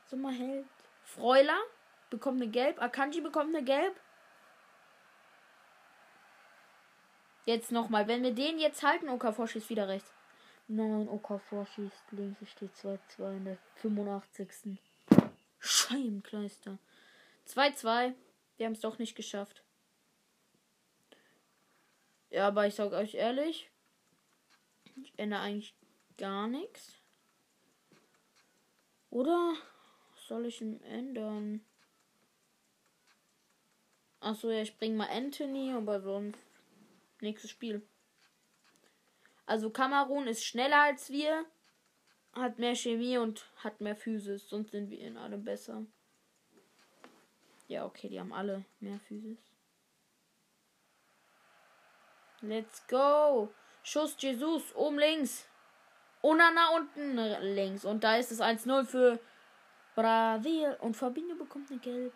Sommer 0.10 0.32
hält. 0.32 0.65
Freuler 1.03 1.60
bekommt 2.10 2.41
eine 2.41 2.49
Gelb. 2.49 2.82
Akanji 2.82 3.21
bekommt 3.21 3.55
eine 3.55 3.63
Gelb. 3.63 3.99
Jetzt 7.45 7.71
nochmal. 7.71 8.08
Wenn 8.08 8.23
wir 8.23 8.34
den 8.34 8.60
jetzt 8.60 8.84
halten, 8.84 9.10
Okafor 9.10 9.47
schießt 9.47 9.69
wieder 9.69 9.88
rechts. 9.88 10.12
Nein, 10.67 11.08
Okafor 11.10 11.65
schießt 11.65 12.12
links. 12.12 12.41
Es 12.41 12.52
steht 12.52 12.73
2-2 12.75 13.38
in 13.38 13.45
der 13.45 13.58
85. 13.75 14.78
Scheibenkleister. 15.60 16.78
2-2. 17.47 18.13
Wir 18.58 18.65
haben 18.65 18.73
es 18.73 18.82
doch 18.82 18.99
nicht 18.99 19.15
geschafft. 19.15 19.63
Ja, 22.30 22.47
aber 22.47 22.67
ich 22.67 22.75
sag 22.75 22.91
euch 22.91 23.15
ehrlich. 23.15 23.69
Ich 25.02 25.13
ändere 25.17 25.41
eigentlich 25.41 25.73
gar 26.17 26.47
nichts. 26.47 26.93
Oder? 29.10 29.56
soll 30.30 30.45
ich 30.45 30.62
ihn 30.62 30.82
ändern? 30.84 31.62
Achso, 34.21 34.52
ja, 34.52 34.62
ich 34.62 34.78
bringe 34.78 34.95
mal 34.95 35.10
Anthony, 35.10 35.73
aber 35.73 35.99
sonst 36.02 36.39
nächstes 37.21 37.51
Spiel. 37.51 37.82
Also 39.45 39.69
Kamerun 39.69 40.27
ist 40.27 40.45
schneller 40.45 40.84
als 40.84 41.10
wir, 41.10 41.45
hat 42.34 42.60
mehr 42.60 42.75
Chemie 42.75 43.17
und 43.17 43.45
hat 43.58 43.82
mehr 43.82 43.95
Physis, 43.95 44.47
sonst 44.47 44.71
sind 44.71 44.89
wir 44.89 44.99
in 44.99 45.17
allem 45.17 45.43
besser. 45.43 45.86
Ja, 47.67 47.86
okay, 47.86 48.10
die 48.10 48.19
haben 48.19 48.34
alle 48.34 48.65
mehr 48.79 48.99
Physis. 48.99 49.39
Let's 52.41 52.86
go. 52.88 53.49
Schuss 53.84 54.15
Jesus, 54.19 54.75
oben 54.75 54.97
links. 54.97 55.47
Onana 56.21 56.69
unten 56.75 57.17
links. 57.55 57.86
Und 57.86 58.03
da 58.03 58.17
ist 58.17 58.32
es 58.32 58.41
1-0 58.41 58.86
für 58.86 59.19
Brasil. 59.95 60.77
Und 60.79 60.95
Fabinho 60.95 61.36
bekommt 61.36 61.69
eine 61.69 61.79
Gelb. 61.79 62.13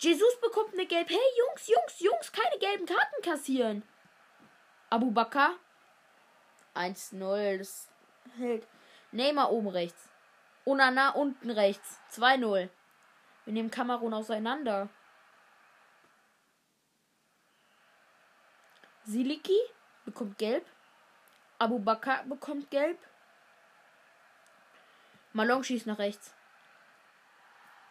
Jesus 0.00 0.40
bekommt 0.40 0.74
eine 0.74 0.86
Gelb. 0.86 1.08
Hey, 1.08 1.18
Jungs, 1.38 1.66
Jungs, 1.68 2.00
Jungs, 2.00 2.32
keine 2.32 2.58
gelben 2.58 2.86
Karten 2.86 3.22
kassieren. 3.22 3.82
Abu 4.90 5.10
Bakr. 5.10 5.54
1-0. 6.74 7.58
Das 7.58 7.88
hält. 8.36 8.66
Neymar 9.12 9.50
oben 9.52 9.68
rechts. 9.68 10.08
Onana 10.64 11.10
unten 11.10 11.50
rechts. 11.50 11.98
2-0. 12.12 12.68
Wir 13.44 13.52
nehmen 13.52 13.70
Kamerun 13.70 14.14
auseinander. 14.14 14.88
Siliki 19.04 19.58
bekommt 20.04 20.36
gelb. 20.36 20.66
Abu 21.58 21.78
Bakr 21.78 22.24
bekommt 22.24 22.70
gelb. 22.70 22.98
Malong 25.32 25.62
schießt 25.62 25.86
nach 25.86 25.98
rechts. 25.98 26.34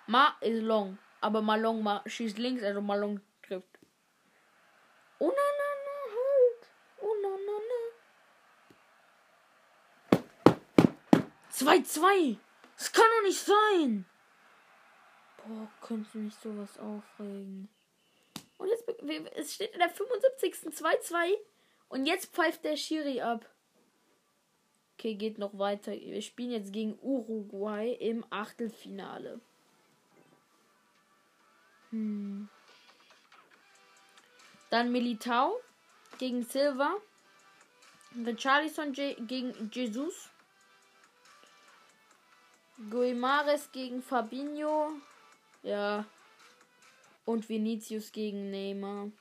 Ma 0.05 0.35
ist 0.41 0.61
long. 0.61 0.99
Aber 1.21 1.41
Malong 1.41 1.81
ma 1.81 2.03
schießt 2.05 2.37
links, 2.37 2.63
also 2.63 2.81
Malong 2.81 3.19
trifft. 3.41 3.79
Oh 5.19 5.27
na 5.27 5.47
na 5.59 5.69
na 5.85 5.95
halt. 6.15 6.61
Oh 7.01 7.15
na 7.23 7.31
na 7.47 7.55
na. 7.69 7.81
2-2. 11.67 12.37
Das 12.77 12.91
kann 12.91 13.05
doch 13.17 13.27
nicht 13.27 13.39
sein. 13.39 14.05
Boah, 15.37 15.67
könnte 15.81 16.17
mich 16.17 16.35
sowas 16.35 16.77
aufregen. 16.77 17.69
Und 18.57 18.69
jetzt 18.69 18.87
es 19.35 19.53
steht 19.55 19.73
in 19.73 19.79
der 19.79 19.89
75. 19.89 20.53
2-2. 20.53 21.33
Und 21.89 22.05
jetzt 22.05 22.33
pfeift 22.33 22.63
der 22.63 22.75
Schiri 22.75 23.21
ab. 23.21 23.45
Okay, 24.93 25.13
geht 25.15 25.37
noch 25.37 25.57
weiter. 25.57 25.91
Wir 25.91 26.21
spielen 26.21 26.51
jetzt 26.51 26.73
gegen 26.73 26.97
Uruguay 27.01 27.93
im 27.93 28.25
Achtelfinale. 28.29 29.39
Hm. 31.91 32.49
Dann 34.69 34.91
Militao 34.91 35.59
gegen 36.17 36.43
Silva. 36.43 36.95
Richarlison 38.25 38.91
gegen 38.93 39.69
Jesus. 39.71 40.29
Guimares 42.89 43.71
gegen 43.71 44.01
Fabinho. 44.01 44.91
Ja. 45.63 46.05
Und 47.25 47.49
Vinicius 47.49 48.11
gegen 48.11 48.51
Neymar. 48.51 49.11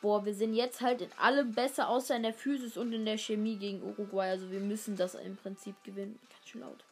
Boah, 0.00 0.24
wir 0.24 0.34
sind 0.34 0.54
jetzt 0.54 0.80
halt 0.80 1.00
in 1.00 1.12
allem 1.12 1.52
besser, 1.52 1.88
außer 1.88 2.16
in 2.16 2.24
der 2.24 2.34
Physis 2.34 2.76
und 2.76 2.92
in 2.92 3.04
der 3.04 3.18
Chemie 3.18 3.56
gegen 3.56 3.82
Uruguay. 3.82 4.30
Also 4.30 4.50
wir 4.50 4.60
müssen 4.60 4.96
das 4.96 5.14
im 5.14 5.36
Prinzip 5.36 5.76
gewinnen. 5.84 6.18
Ganz 6.28 6.48
schön 6.48 6.60
laut. 6.62 6.84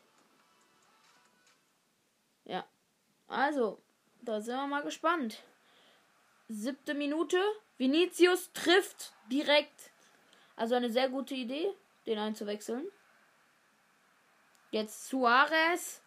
Ja. 2.44 2.64
Also, 3.26 3.80
da 4.22 4.40
sind 4.40 4.56
wir 4.56 4.66
mal 4.66 4.82
gespannt. 4.82 5.42
Siebte 6.48 6.94
Minute. 6.94 7.38
Vinicius 7.78 8.52
trifft 8.52 9.12
direkt. 9.30 9.90
Also 10.54 10.74
eine 10.74 10.90
sehr 10.90 11.08
gute 11.08 11.34
Idee, 11.34 11.68
den 12.06 12.18
einzuwechseln. 12.18 12.86
Jetzt 14.70 15.08
Suarez 15.08 16.02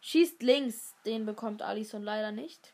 schießt 0.00 0.42
links. 0.42 0.94
Den 1.04 1.26
bekommt 1.26 1.62
Alison 1.62 2.02
leider 2.02 2.32
nicht. 2.32 2.72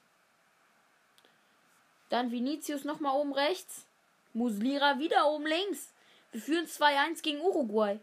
Dann 2.09 2.31
Vinicius 2.31 2.85
nochmal 2.85 3.17
oben 3.17 3.33
rechts. 3.33 3.87
Muslira 4.33 4.99
wieder 4.99 5.29
oben 5.29 5.47
links. 5.47 5.93
Wir 6.33 6.41
führen 6.41 6.67
2-1 6.67 7.23
gegen 7.23 7.41
Uruguay. 7.41 7.99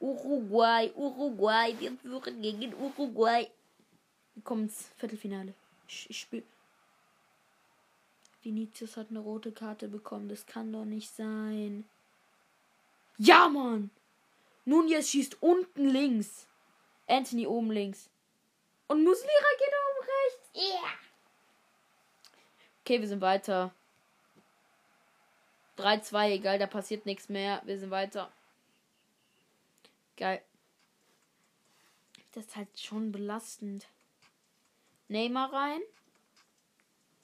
Uruguay, 0.00 0.92
Uruguay, 0.94 1.74
wir 1.78 1.96
führen 1.96 2.42
gegen 2.42 2.74
Uruguay. 2.74 3.50
Wir 4.34 4.42
kommen 4.42 4.64
ins 4.64 4.88
Viertelfinale. 4.96 5.54
Ich, 5.88 6.10
ich 6.10 6.18
spiel. 6.20 6.44
Vinicius 8.42 8.96
hat 8.96 9.08
eine 9.10 9.20
rote 9.20 9.52
Karte 9.52 9.88
bekommen. 9.88 10.28
Das 10.28 10.44
kann 10.44 10.72
doch 10.72 10.84
nicht 10.84 11.10
sein. 11.14 11.84
Ja, 13.16 13.48
Mann! 13.48 13.90
Nun 14.64 14.88
jetzt 14.88 15.10
schießt 15.10 15.42
unten 15.42 15.88
links. 15.88 16.46
Anthony 17.06 17.46
oben 17.46 17.70
links. 17.70 18.08
Und 18.86 19.04
Muslira 19.04 19.48
geht 19.58 19.68
oben 19.68 20.08
rechts. 20.08 20.50
Yeah. 20.54 20.90
Okay, 22.80 23.00
wir 23.00 23.08
sind 23.08 23.20
weiter. 23.20 23.74
3-2, 25.78 26.30
egal, 26.30 26.58
da 26.58 26.66
passiert 26.66 27.04
nichts 27.06 27.28
mehr. 27.28 27.62
Wir 27.64 27.78
sind 27.78 27.90
weiter. 27.90 28.32
Geil. 30.16 30.42
Das 32.32 32.46
ist 32.46 32.56
halt 32.56 32.78
schon 32.78 33.12
belastend. 33.12 33.86
Neymar 35.08 35.52
rein. 35.52 35.80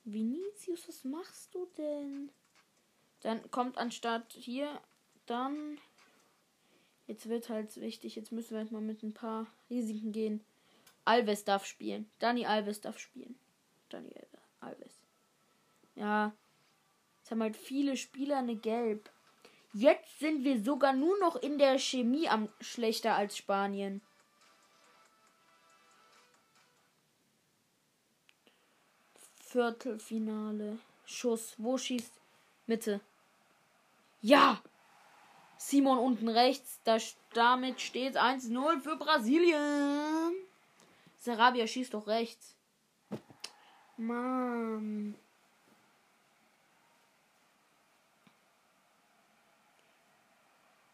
Vinicius, 0.04 0.88
was 0.88 1.04
machst 1.04 1.54
du 1.54 1.66
denn? 1.78 2.30
Dann 3.20 3.50
kommt 3.50 3.78
anstatt 3.78 4.32
hier, 4.32 4.80
dann. 5.26 5.78
Jetzt 7.10 7.28
wird 7.28 7.48
halt 7.48 7.74
wichtig, 7.80 8.14
jetzt 8.14 8.30
müssen 8.30 8.52
wir 8.52 8.58
halt 8.58 8.70
mal 8.70 8.80
mit 8.80 9.02
ein 9.02 9.12
paar 9.12 9.48
Risiken 9.68 10.12
gehen. 10.12 10.44
Alves 11.04 11.42
darf 11.42 11.66
spielen. 11.66 12.08
Dani 12.20 12.46
Alves 12.46 12.80
darf 12.80 13.00
spielen. 13.00 13.36
Dani 13.88 14.14
Alves. 14.60 14.92
Ja. 15.96 16.32
Jetzt 17.18 17.32
haben 17.32 17.42
halt 17.42 17.56
viele 17.56 17.96
Spieler 17.96 18.38
eine 18.38 18.54
Gelb. 18.54 19.10
Jetzt 19.72 20.20
sind 20.20 20.44
wir 20.44 20.62
sogar 20.62 20.92
nur 20.92 21.18
noch 21.18 21.34
in 21.34 21.58
der 21.58 21.80
Chemie 21.80 22.28
am 22.28 22.48
schlechter 22.60 23.16
als 23.16 23.36
Spanien. 23.36 24.00
Viertelfinale. 29.40 30.78
Schuss. 31.06 31.56
Wo 31.58 31.76
schießt? 31.76 32.12
Mitte. 32.68 33.00
Ja! 34.20 34.62
Simon 35.60 35.98
unten 35.98 36.28
rechts. 36.28 36.80
Das, 36.84 37.16
damit 37.34 37.82
steht 37.82 38.16
1-0 38.16 38.80
für 38.80 38.96
Brasilien. 38.96 40.34
Sarabia 41.18 41.66
schießt 41.66 41.92
doch 41.92 42.06
rechts. 42.06 42.56
Mann. 43.98 45.14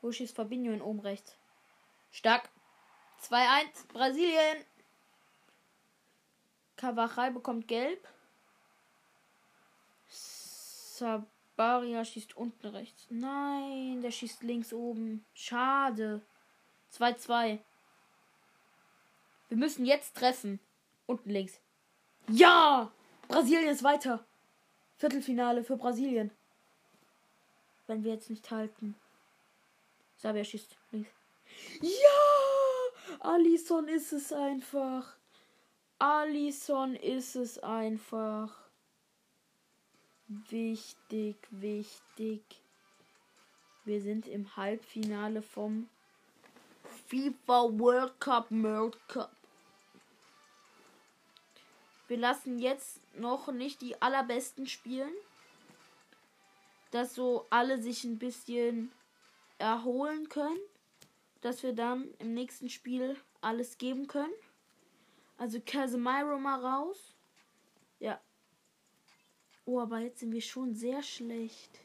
Wo 0.02 0.10
schießt 0.10 0.34
Fabinho 0.34 0.72
in 0.72 0.82
oben 0.82 0.98
rechts? 0.98 1.36
Stark. 2.10 2.50
2-1 3.22 3.86
Brasilien. 3.86 4.64
Cavachal 6.76 7.30
bekommt 7.30 7.68
gelb. 7.68 8.06
Sabaria 11.56 12.04
schießt 12.04 12.36
unten 12.36 12.66
rechts. 12.66 13.06
Nein, 13.08 14.02
der 14.02 14.10
schießt 14.10 14.42
links 14.42 14.74
oben. 14.74 15.24
Schade. 15.32 16.20
2-2. 16.92 17.58
Wir 19.48 19.56
müssen 19.56 19.86
jetzt 19.86 20.14
treffen. 20.16 20.60
Unten 21.06 21.30
links. 21.30 21.58
Ja! 22.28 22.92
Brasilien 23.28 23.70
ist 23.70 23.82
weiter. 23.82 24.22
Viertelfinale 24.98 25.64
für 25.64 25.78
Brasilien. 25.78 26.30
Wenn 27.86 28.04
wir 28.04 28.12
jetzt 28.12 28.28
nicht 28.28 28.50
halten. 28.50 28.94
Sabia 30.18 30.44
schießt 30.44 30.76
links. 30.92 31.10
Ja! 31.80 33.20
Alison 33.20 33.88
ist 33.88 34.12
es 34.12 34.30
einfach. 34.30 35.16
Alison 35.98 36.96
ist 36.96 37.34
es 37.34 37.58
einfach. 37.58 38.65
Wichtig, 40.28 41.36
wichtig. 41.50 42.42
Wir 43.84 44.00
sind 44.00 44.26
im 44.26 44.56
Halbfinale 44.56 45.40
vom 45.40 45.88
FIFA 47.06 47.78
World 47.78 48.18
Cup 48.18 48.46
World 48.50 48.98
Cup. 49.06 49.30
Wir 52.08 52.16
lassen 52.16 52.58
jetzt 52.58 52.98
noch 53.16 53.52
nicht 53.52 53.80
die 53.80 54.02
allerbesten 54.02 54.66
spielen. 54.66 55.12
Dass 56.90 57.14
so 57.14 57.46
alle 57.50 57.80
sich 57.80 58.02
ein 58.02 58.18
bisschen 58.18 58.90
erholen 59.58 60.28
können, 60.28 60.58
dass 61.40 61.62
wir 61.62 61.72
dann 61.72 62.08
im 62.18 62.34
nächsten 62.34 62.68
Spiel 62.68 63.16
alles 63.42 63.78
geben 63.78 64.08
können. 64.08 64.34
Also 65.38 65.60
Casemiro 65.64 66.36
mal 66.36 66.64
raus. 66.64 67.14
Ja. 68.00 68.20
Oh, 69.66 69.80
aber 69.80 69.98
jetzt 69.98 70.20
sind 70.20 70.32
wir 70.32 70.40
schon 70.40 70.74
sehr 70.74 71.02
schlecht. 71.02 71.80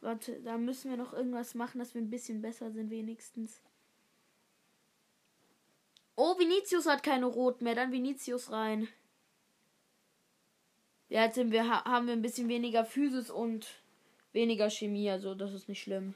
Warte, 0.00 0.40
da 0.40 0.56
müssen 0.56 0.90
wir 0.90 0.96
noch 0.96 1.12
irgendwas 1.12 1.54
machen, 1.54 1.78
dass 1.78 1.94
wir 1.94 2.00
ein 2.00 2.10
bisschen 2.10 2.40
besser 2.40 2.72
sind 2.72 2.90
wenigstens. 2.90 3.60
Oh, 6.16 6.38
Vinicius 6.38 6.86
hat 6.86 7.02
keine 7.02 7.26
Rot 7.26 7.60
mehr. 7.60 7.74
Dann 7.74 7.92
Vinicius 7.92 8.50
rein. 8.50 8.88
Ja, 11.10 11.24
jetzt 11.24 11.34
sind 11.34 11.52
wir, 11.52 11.68
haben 11.68 12.06
wir 12.06 12.14
ein 12.14 12.22
bisschen 12.22 12.48
weniger 12.48 12.86
Physis 12.86 13.30
und 13.30 13.66
weniger 14.32 14.70
Chemie. 14.70 15.10
Also, 15.10 15.34
das 15.34 15.52
ist 15.52 15.68
nicht 15.68 15.82
schlimm. 15.82 16.14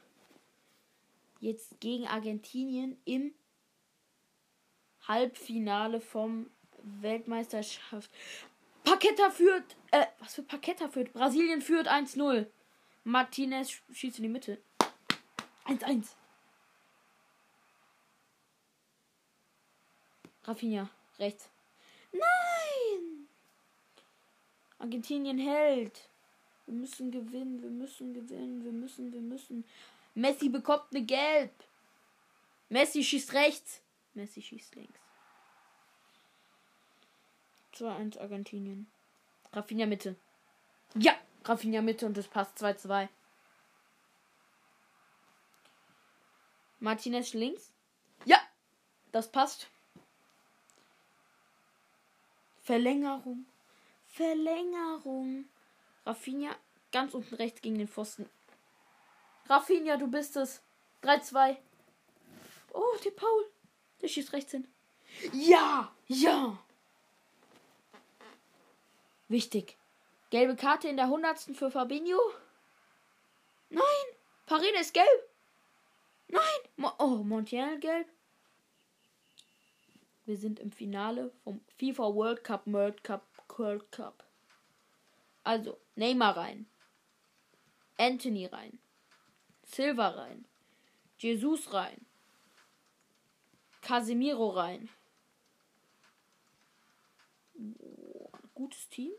Jetzt 1.40 1.78
gegen 1.80 2.06
Argentinien 2.06 2.96
im 3.04 3.34
Halbfinale 5.06 6.00
vom 6.00 6.50
Weltmeisterschaft. 6.82 8.10
Paketta 8.84 9.30
führt. 9.30 9.76
Äh, 9.90 10.06
was 10.20 10.34
für 10.34 10.42
Paketta 10.42 10.88
führt? 10.88 11.12
Brasilien 11.12 11.62
führt 11.62 11.88
1-0. 11.88 12.46
Martinez 13.04 13.70
schießt 13.92 14.18
in 14.18 14.24
die 14.24 14.28
Mitte. 14.28 14.58
1-1. 15.66 16.06
Rafinha, 20.44 20.90
rechts. 21.18 21.48
Nein! 22.12 23.28
Argentinien 24.78 25.38
hält. 25.38 26.08
Wir 26.66 26.74
müssen 26.74 27.10
gewinnen, 27.10 27.62
wir 27.62 27.70
müssen 27.70 28.12
gewinnen, 28.12 28.64
wir 28.64 28.72
müssen, 28.72 29.12
wir 29.12 29.20
müssen. 29.20 29.64
Messi 30.14 30.48
bekommt 30.48 30.84
eine 30.90 31.04
Gelb. 31.04 31.52
Messi 32.68 33.02
schießt 33.02 33.32
rechts. 33.32 33.80
Messi 34.14 34.42
schießt 34.42 34.74
links. 34.76 35.03
2-1 37.74 38.18
Argentinien. 38.18 38.86
Rafinha 39.52 39.86
Mitte. 39.86 40.16
Ja, 40.94 41.14
Rafinha 41.44 41.82
Mitte 41.82 42.06
und 42.06 42.16
es 42.18 42.28
passt 42.28 42.58
2-2. 42.62 43.08
Martinez 46.80 47.32
links. 47.32 47.72
Ja, 48.24 48.38
das 49.12 49.30
passt. 49.30 49.68
Verlängerung. 52.62 53.46
Verlängerung. 54.08 55.46
Rafinha 56.06 56.54
ganz 56.92 57.14
unten 57.14 57.34
rechts 57.34 57.60
gegen 57.60 57.78
den 57.78 57.88
Pfosten. 57.88 58.28
Rafinha, 59.48 59.96
du 59.96 60.06
bist 60.06 60.36
es. 60.36 60.62
3-2. 61.02 61.56
Oh, 62.72 62.96
der 63.04 63.10
Paul. 63.10 63.50
Der 64.00 64.08
schießt 64.08 64.32
rechts 64.32 64.52
hin. 64.52 64.68
Ja, 65.32 65.92
ja. 66.06 66.58
Wichtig. 69.28 69.76
Gelbe 70.30 70.56
Karte 70.56 70.88
in 70.88 70.96
der 70.96 71.06
100. 71.06 71.56
für 71.56 71.70
Fabinho. 71.70 72.18
Nein, 73.70 73.82
ist 74.80 74.94
gelb. 74.94 75.06
Nein, 76.28 76.42
Mo 76.76 76.92
oh, 76.98 77.22
Montiel 77.22 77.78
gelb. 77.78 78.08
Wir 80.26 80.36
sind 80.36 80.58
im 80.58 80.72
Finale 80.72 81.30
vom 81.42 81.60
FIFA 81.76 82.14
World 82.14 82.44
Cup, 82.44 82.62
World 82.66 83.04
Cup, 83.04 83.26
World 83.56 83.92
Cup. 83.92 84.24
Also, 85.44 85.78
Neymar 85.96 86.36
rein. 86.36 86.66
Anthony 87.98 88.46
rein. 88.46 88.78
Silva 89.64 90.08
rein. 90.08 90.44
Jesus 91.18 91.72
rein. 91.72 92.04
Casemiro 93.82 94.48
rein. 94.48 94.88
Gutes 98.54 98.88
Team. 98.88 99.12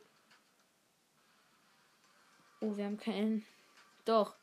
Oh, 2.61 2.75
wir 2.75 2.85
haben 2.85 2.97
keinen. 2.97 3.45
Doch. 4.05 4.35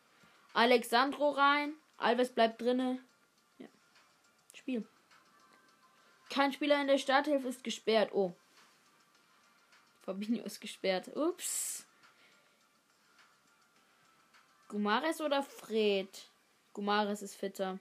Alexandro 0.54 1.30
rein. 1.30 1.74
Alves 1.96 2.30
bleibt 2.30 2.60
drinne. 2.60 2.98
Ja. 3.58 3.68
Spiel. 4.54 4.86
Kein 6.30 6.52
Spieler 6.52 6.80
in 6.80 6.86
der 6.86 6.98
Starthilfe 6.98 7.48
ist 7.48 7.64
gesperrt. 7.64 8.12
Oh. 8.12 8.34
Fabinho 10.02 10.42
ist 10.44 10.60
gesperrt. 10.60 11.14
Ups. 11.16 11.86
Gumares 14.68 15.20
oder 15.20 15.42
Fred? 15.42 16.30
Gumares 16.72 17.22
ist 17.22 17.36
fitter. 17.36 17.78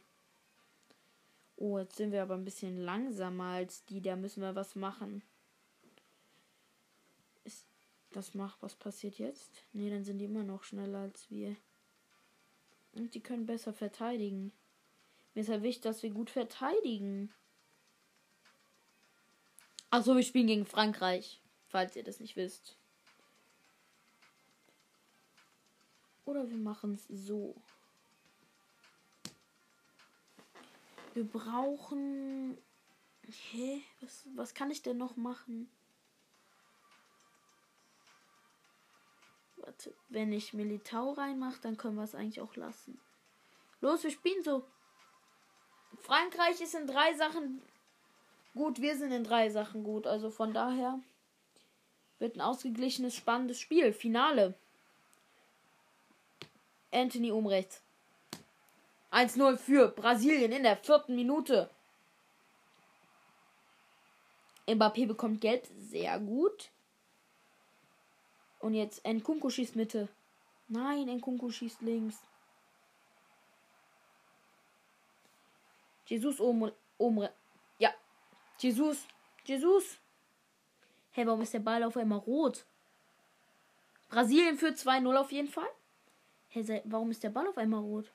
Oh, 1.55 1.77
jetzt 1.79 1.95
sind 1.95 2.11
wir 2.11 2.21
aber 2.21 2.35
ein 2.35 2.43
bisschen 2.43 2.83
langsamer 2.83 3.53
als 3.53 3.85
die. 3.85 4.01
Da 4.01 4.15
müssen 4.15 4.41
wir 4.41 4.55
was 4.55 4.75
machen. 4.75 5.23
Das 8.11 8.33
macht, 8.33 8.61
was 8.61 8.75
passiert 8.75 9.19
jetzt? 9.19 9.63
Ne, 9.73 9.89
dann 9.89 10.03
sind 10.03 10.17
die 10.17 10.25
immer 10.25 10.43
noch 10.43 10.63
schneller 10.63 10.99
als 10.99 11.29
wir. 11.31 11.55
Und 12.93 13.15
die 13.15 13.21
können 13.21 13.45
besser 13.45 13.73
verteidigen. 13.73 14.51
Mir 15.33 15.41
ist 15.41 15.49
halt 15.49 15.63
wichtig, 15.63 15.83
dass 15.83 16.03
wir 16.03 16.09
gut 16.09 16.29
verteidigen. 16.29 17.33
Achso, 19.89 20.15
wir 20.15 20.23
spielen 20.23 20.47
gegen 20.47 20.65
Frankreich. 20.65 21.41
Falls 21.67 21.95
ihr 21.95 22.03
das 22.03 22.19
nicht 22.19 22.35
wisst. 22.35 22.75
Oder 26.25 26.49
wir 26.49 26.57
machen 26.57 26.93
es 26.95 27.07
so. 27.07 27.55
Wir 31.13 31.23
brauchen. 31.23 32.57
Hä? 33.51 33.81
Was, 34.01 34.25
was 34.35 34.53
kann 34.53 34.69
ich 34.69 34.81
denn 34.81 34.97
noch 34.97 35.15
machen? 35.15 35.69
Warte, 39.71 39.93
wenn 40.09 40.33
ich 40.33 40.53
Militao 40.53 41.13
reinmache, 41.13 41.61
dann 41.61 41.77
können 41.77 41.95
wir 41.95 42.03
es 42.03 42.13
eigentlich 42.13 42.41
auch 42.41 42.57
lassen. 42.57 42.99
Los, 43.79 44.03
wir 44.03 44.11
spielen 44.11 44.43
so. 44.43 44.65
Frankreich 46.01 46.59
ist 46.59 46.75
in 46.75 46.87
drei 46.87 47.13
Sachen 47.13 47.61
gut, 48.53 48.81
wir 48.81 48.97
sind 48.97 49.13
in 49.13 49.23
drei 49.23 49.49
Sachen 49.49 49.85
gut. 49.85 50.07
Also 50.07 50.29
von 50.29 50.53
daher 50.53 50.99
wird 52.19 52.35
ein 52.35 52.41
ausgeglichenes, 52.41 53.15
spannendes 53.15 53.61
Spiel. 53.61 53.93
Finale. 53.93 54.55
Anthony 56.91 57.31
um 57.31 57.47
rechts. 57.47 57.81
1-0 59.13 59.55
für 59.55 59.87
Brasilien 59.87 60.51
in 60.51 60.63
der 60.63 60.75
vierten 60.75 61.15
Minute. 61.15 61.69
Mbappé 64.67 65.07
bekommt 65.07 65.39
Gelb. 65.39 65.65
Sehr 65.77 66.19
gut. 66.19 66.71
Und 68.61 68.73
jetzt 68.73 69.05
Nkunku 69.05 69.49
schießt 69.49 69.75
Mitte. 69.75 70.07
Nein, 70.67 71.07
Nkunku 71.07 71.49
schießt 71.49 71.81
links. 71.81 72.17
Jesus 76.05 76.39
oben, 76.39 76.71
oben. 76.97 77.29
Ja. 77.79 77.93
Jesus. 78.59 79.07
Jesus. 79.45 79.97
Hey, 81.11 81.25
warum 81.25 81.41
ist 81.41 81.53
der 81.53 81.59
Ball 81.59 81.83
auf 81.83 81.97
einmal 81.97 82.19
rot? 82.19 82.65
Brasilien 84.09 84.57
führt 84.57 84.77
2-0 84.77 85.15
auf 85.15 85.31
jeden 85.31 85.47
Fall. 85.47 85.69
Hä, 86.49 86.63
hey, 86.63 86.81
warum 86.85 87.11
ist 87.11 87.23
der 87.23 87.29
Ball 87.29 87.47
auf 87.47 87.57
einmal 87.57 87.81
rot? 87.81 88.11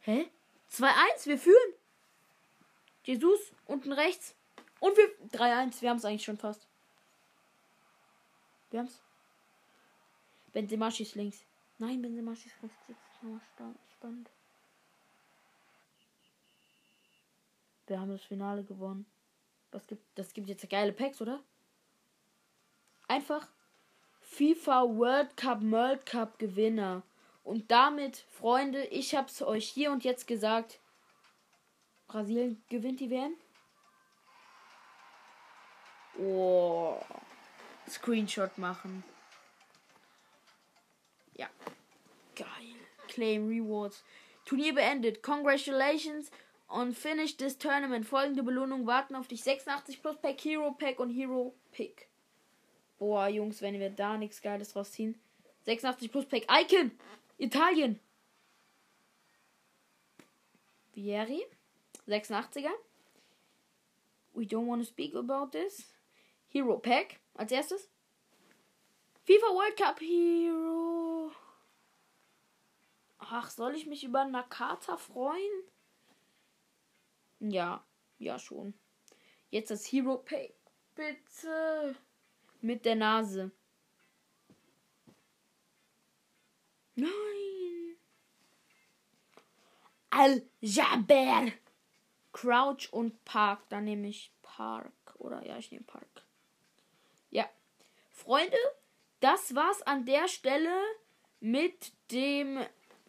Hä? 0.00 0.30
2-1, 0.70 1.26
wir 1.26 1.38
führen. 1.38 1.74
Jesus, 3.04 3.52
unten 3.66 3.92
rechts. 3.92 4.34
Und 4.80 4.96
wir. 4.96 5.10
3-1, 5.30 5.82
wir 5.82 5.90
haben 5.90 5.98
es 5.98 6.04
eigentlich 6.04 6.24
schon 6.24 6.38
fast. 6.38 6.66
Wir 8.72 8.80
haben's. 8.80 9.00
Benzema 10.52 10.90
schießt 10.90 11.14
links. 11.14 11.44
Nein, 11.78 12.00
Benzema 12.00 12.34
schießt 12.34 12.62
rechts. 12.62 12.88
Jetzt 12.88 13.22
nochmal 13.22 13.74
spannend. 13.92 14.30
Wir 17.86 18.00
haben 18.00 18.10
das 18.10 18.22
Finale 18.22 18.64
gewonnen. 18.64 19.04
Was 19.72 19.86
gibt, 19.86 20.02
das 20.18 20.32
gibt 20.32 20.48
jetzt 20.48 20.68
geile 20.70 20.92
Packs, 20.92 21.20
oder? 21.20 21.42
Einfach 23.08 23.46
FIFA 24.22 24.84
World 24.96 25.36
Cup, 25.36 25.60
World 25.62 26.06
Cup 26.06 26.38
Gewinner. 26.38 27.02
Und 27.44 27.70
damit, 27.70 28.16
Freunde, 28.16 28.84
ich 28.86 29.14
hab's 29.14 29.42
euch 29.42 29.68
hier 29.68 29.92
und 29.92 30.04
jetzt 30.04 30.26
gesagt. 30.26 30.80
Brasilien 32.06 32.62
gewinnt 32.70 33.00
die 33.00 33.10
WM. 33.10 33.34
Oh. 36.18 36.98
Screenshot 37.88 38.56
machen. 38.58 39.04
Ja. 41.36 41.48
Geil. 42.34 42.46
Claim 43.08 43.48
Rewards. 43.48 44.02
Turnier 44.44 44.74
beendet. 44.74 45.22
Congratulations 45.22 46.30
on 46.68 46.92
finish 46.92 47.36
this 47.36 47.56
tournament. 47.56 48.06
Folgende 48.06 48.42
Belohnung 48.42 48.86
warten 48.86 49.14
auf 49.14 49.28
dich. 49.28 49.42
86 49.42 50.02
plus 50.02 50.16
Pack, 50.16 50.40
Hero 50.40 50.72
Pack 50.72 50.98
und 50.98 51.10
Hero 51.10 51.54
Pick. 51.72 52.08
Boah, 52.98 53.28
Jungs, 53.28 53.60
wenn 53.62 53.78
wir 53.78 53.90
da 53.90 54.16
nichts 54.16 54.40
Geiles 54.40 54.72
draus 54.72 54.92
ziehen. 54.92 55.18
86 55.64 56.10
plus 56.10 56.24
Pack. 56.24 56.44
Icon! 56.48 56.92
Italien! 57.38 57.98
Vieri. 60.94 61.44
86er. 62.06 62.70
We 64.34 64.44
don't 64.46 64.66
want 64.66 64.82
to 64.82 64.86
speak 64.86 65.14
about 65.14 65.52
this. 65.52 65.92
Hero 66.48 66.78
Pack. 66.78 67.21
Als 67.34 67.52
erstes. 67.52 67.88
FIFA 69.24 69.46
World 69.46 69.76
Cup 69.76 70.00
Hero. 70.00 71.32
Ach, 73.18 73.50
soll 73.50 73.74
ich 73.74 73.86
mich 73.86 74.04
über 74.04 74.24
Nakata 74.24 74.96
freuen? 74.96 75.64
Ja, 77.40 77.84
Ja, 78.18 78.38
schon. 78.38 78.74
Jetzt 79.50 79.70
das 79.70 79.84
Hero 79.86 80.18
Pay. 80.18 80.54
Bitte. 80.94 81.96
Mit 82.60 82.84
der 82.84 82.94
Nase. 82.96 83.50
Nein. 86.94 87.96
Al-Jaber. 90.10 91.52
Crouch 92.32 92.92
und 92.92 93.24
Park. 93.24 93.68
Dann 93.68 93.84
nehme 93.84 94.08
ich 94.08 94.32
Park. 94.42 94.92
Oder 95.18 95.44
ja, 95.44 95.58
ich 95.58 95.70
nehme 95.70 95.84
Park. 95.84 96.21
Freunde, 98.24 98.56
das 99.18 99.54
war's 99.56 99.82
an 99.82 100.04
der 100.04 100.28
Stelle 100.28 100.72
mit 101.40 101.92
dem 102.12 102.60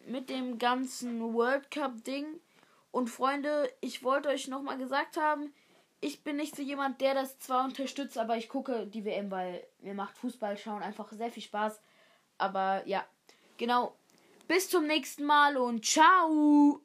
mit 0.06 0.28
dem 0.28 0.58
ganzen 0.58 1.32
World 1.34 1.70
Cup 1.70 2.02
Ding. 2.04 2.40
Und 2.90 3.08
Freunde, 3.08 3.72
ich 3.80 4.02
wollte 4.02 4.28
euch 4.28 4.48
nochmal 4.48 4.76
gesagt 4.76 5.16
haben, 5.16 5.54
ich 6.00 6.22
bin 6.22 6.36
nicht 6.36 6.54
so 6.54 6.62
jemand, 6.62 7.00
der 7.00 7.14
das 7.14 7.38
zwar 7.38 7.64
unterstützt, 7.64 8.18
aber 8.18 8.36
ich 8.36 8.48
gucke 8.48 8.86
die 8.86 9.04
WM, 9.04 9.30
weil 9.30 9.64
mir 9.80 9.94
macht 9.94 10.18
Fußball 10.18 10.58
schauen 10.58 10.82
einfach 10.82 11.10
sehr 11.12 11.30
viel 11.30 11.42
Spaß. 11.42 11.80
Aber 12.36 12.82
ja, 12.86 13.04
genau. 13.56 13.94
Bis 14.48 14.68
zum 14.68 14.86
nächsten 14.86 15.24
Mal 15.24 15.56
und 15.56 15.86
ciao. 15.86 16.82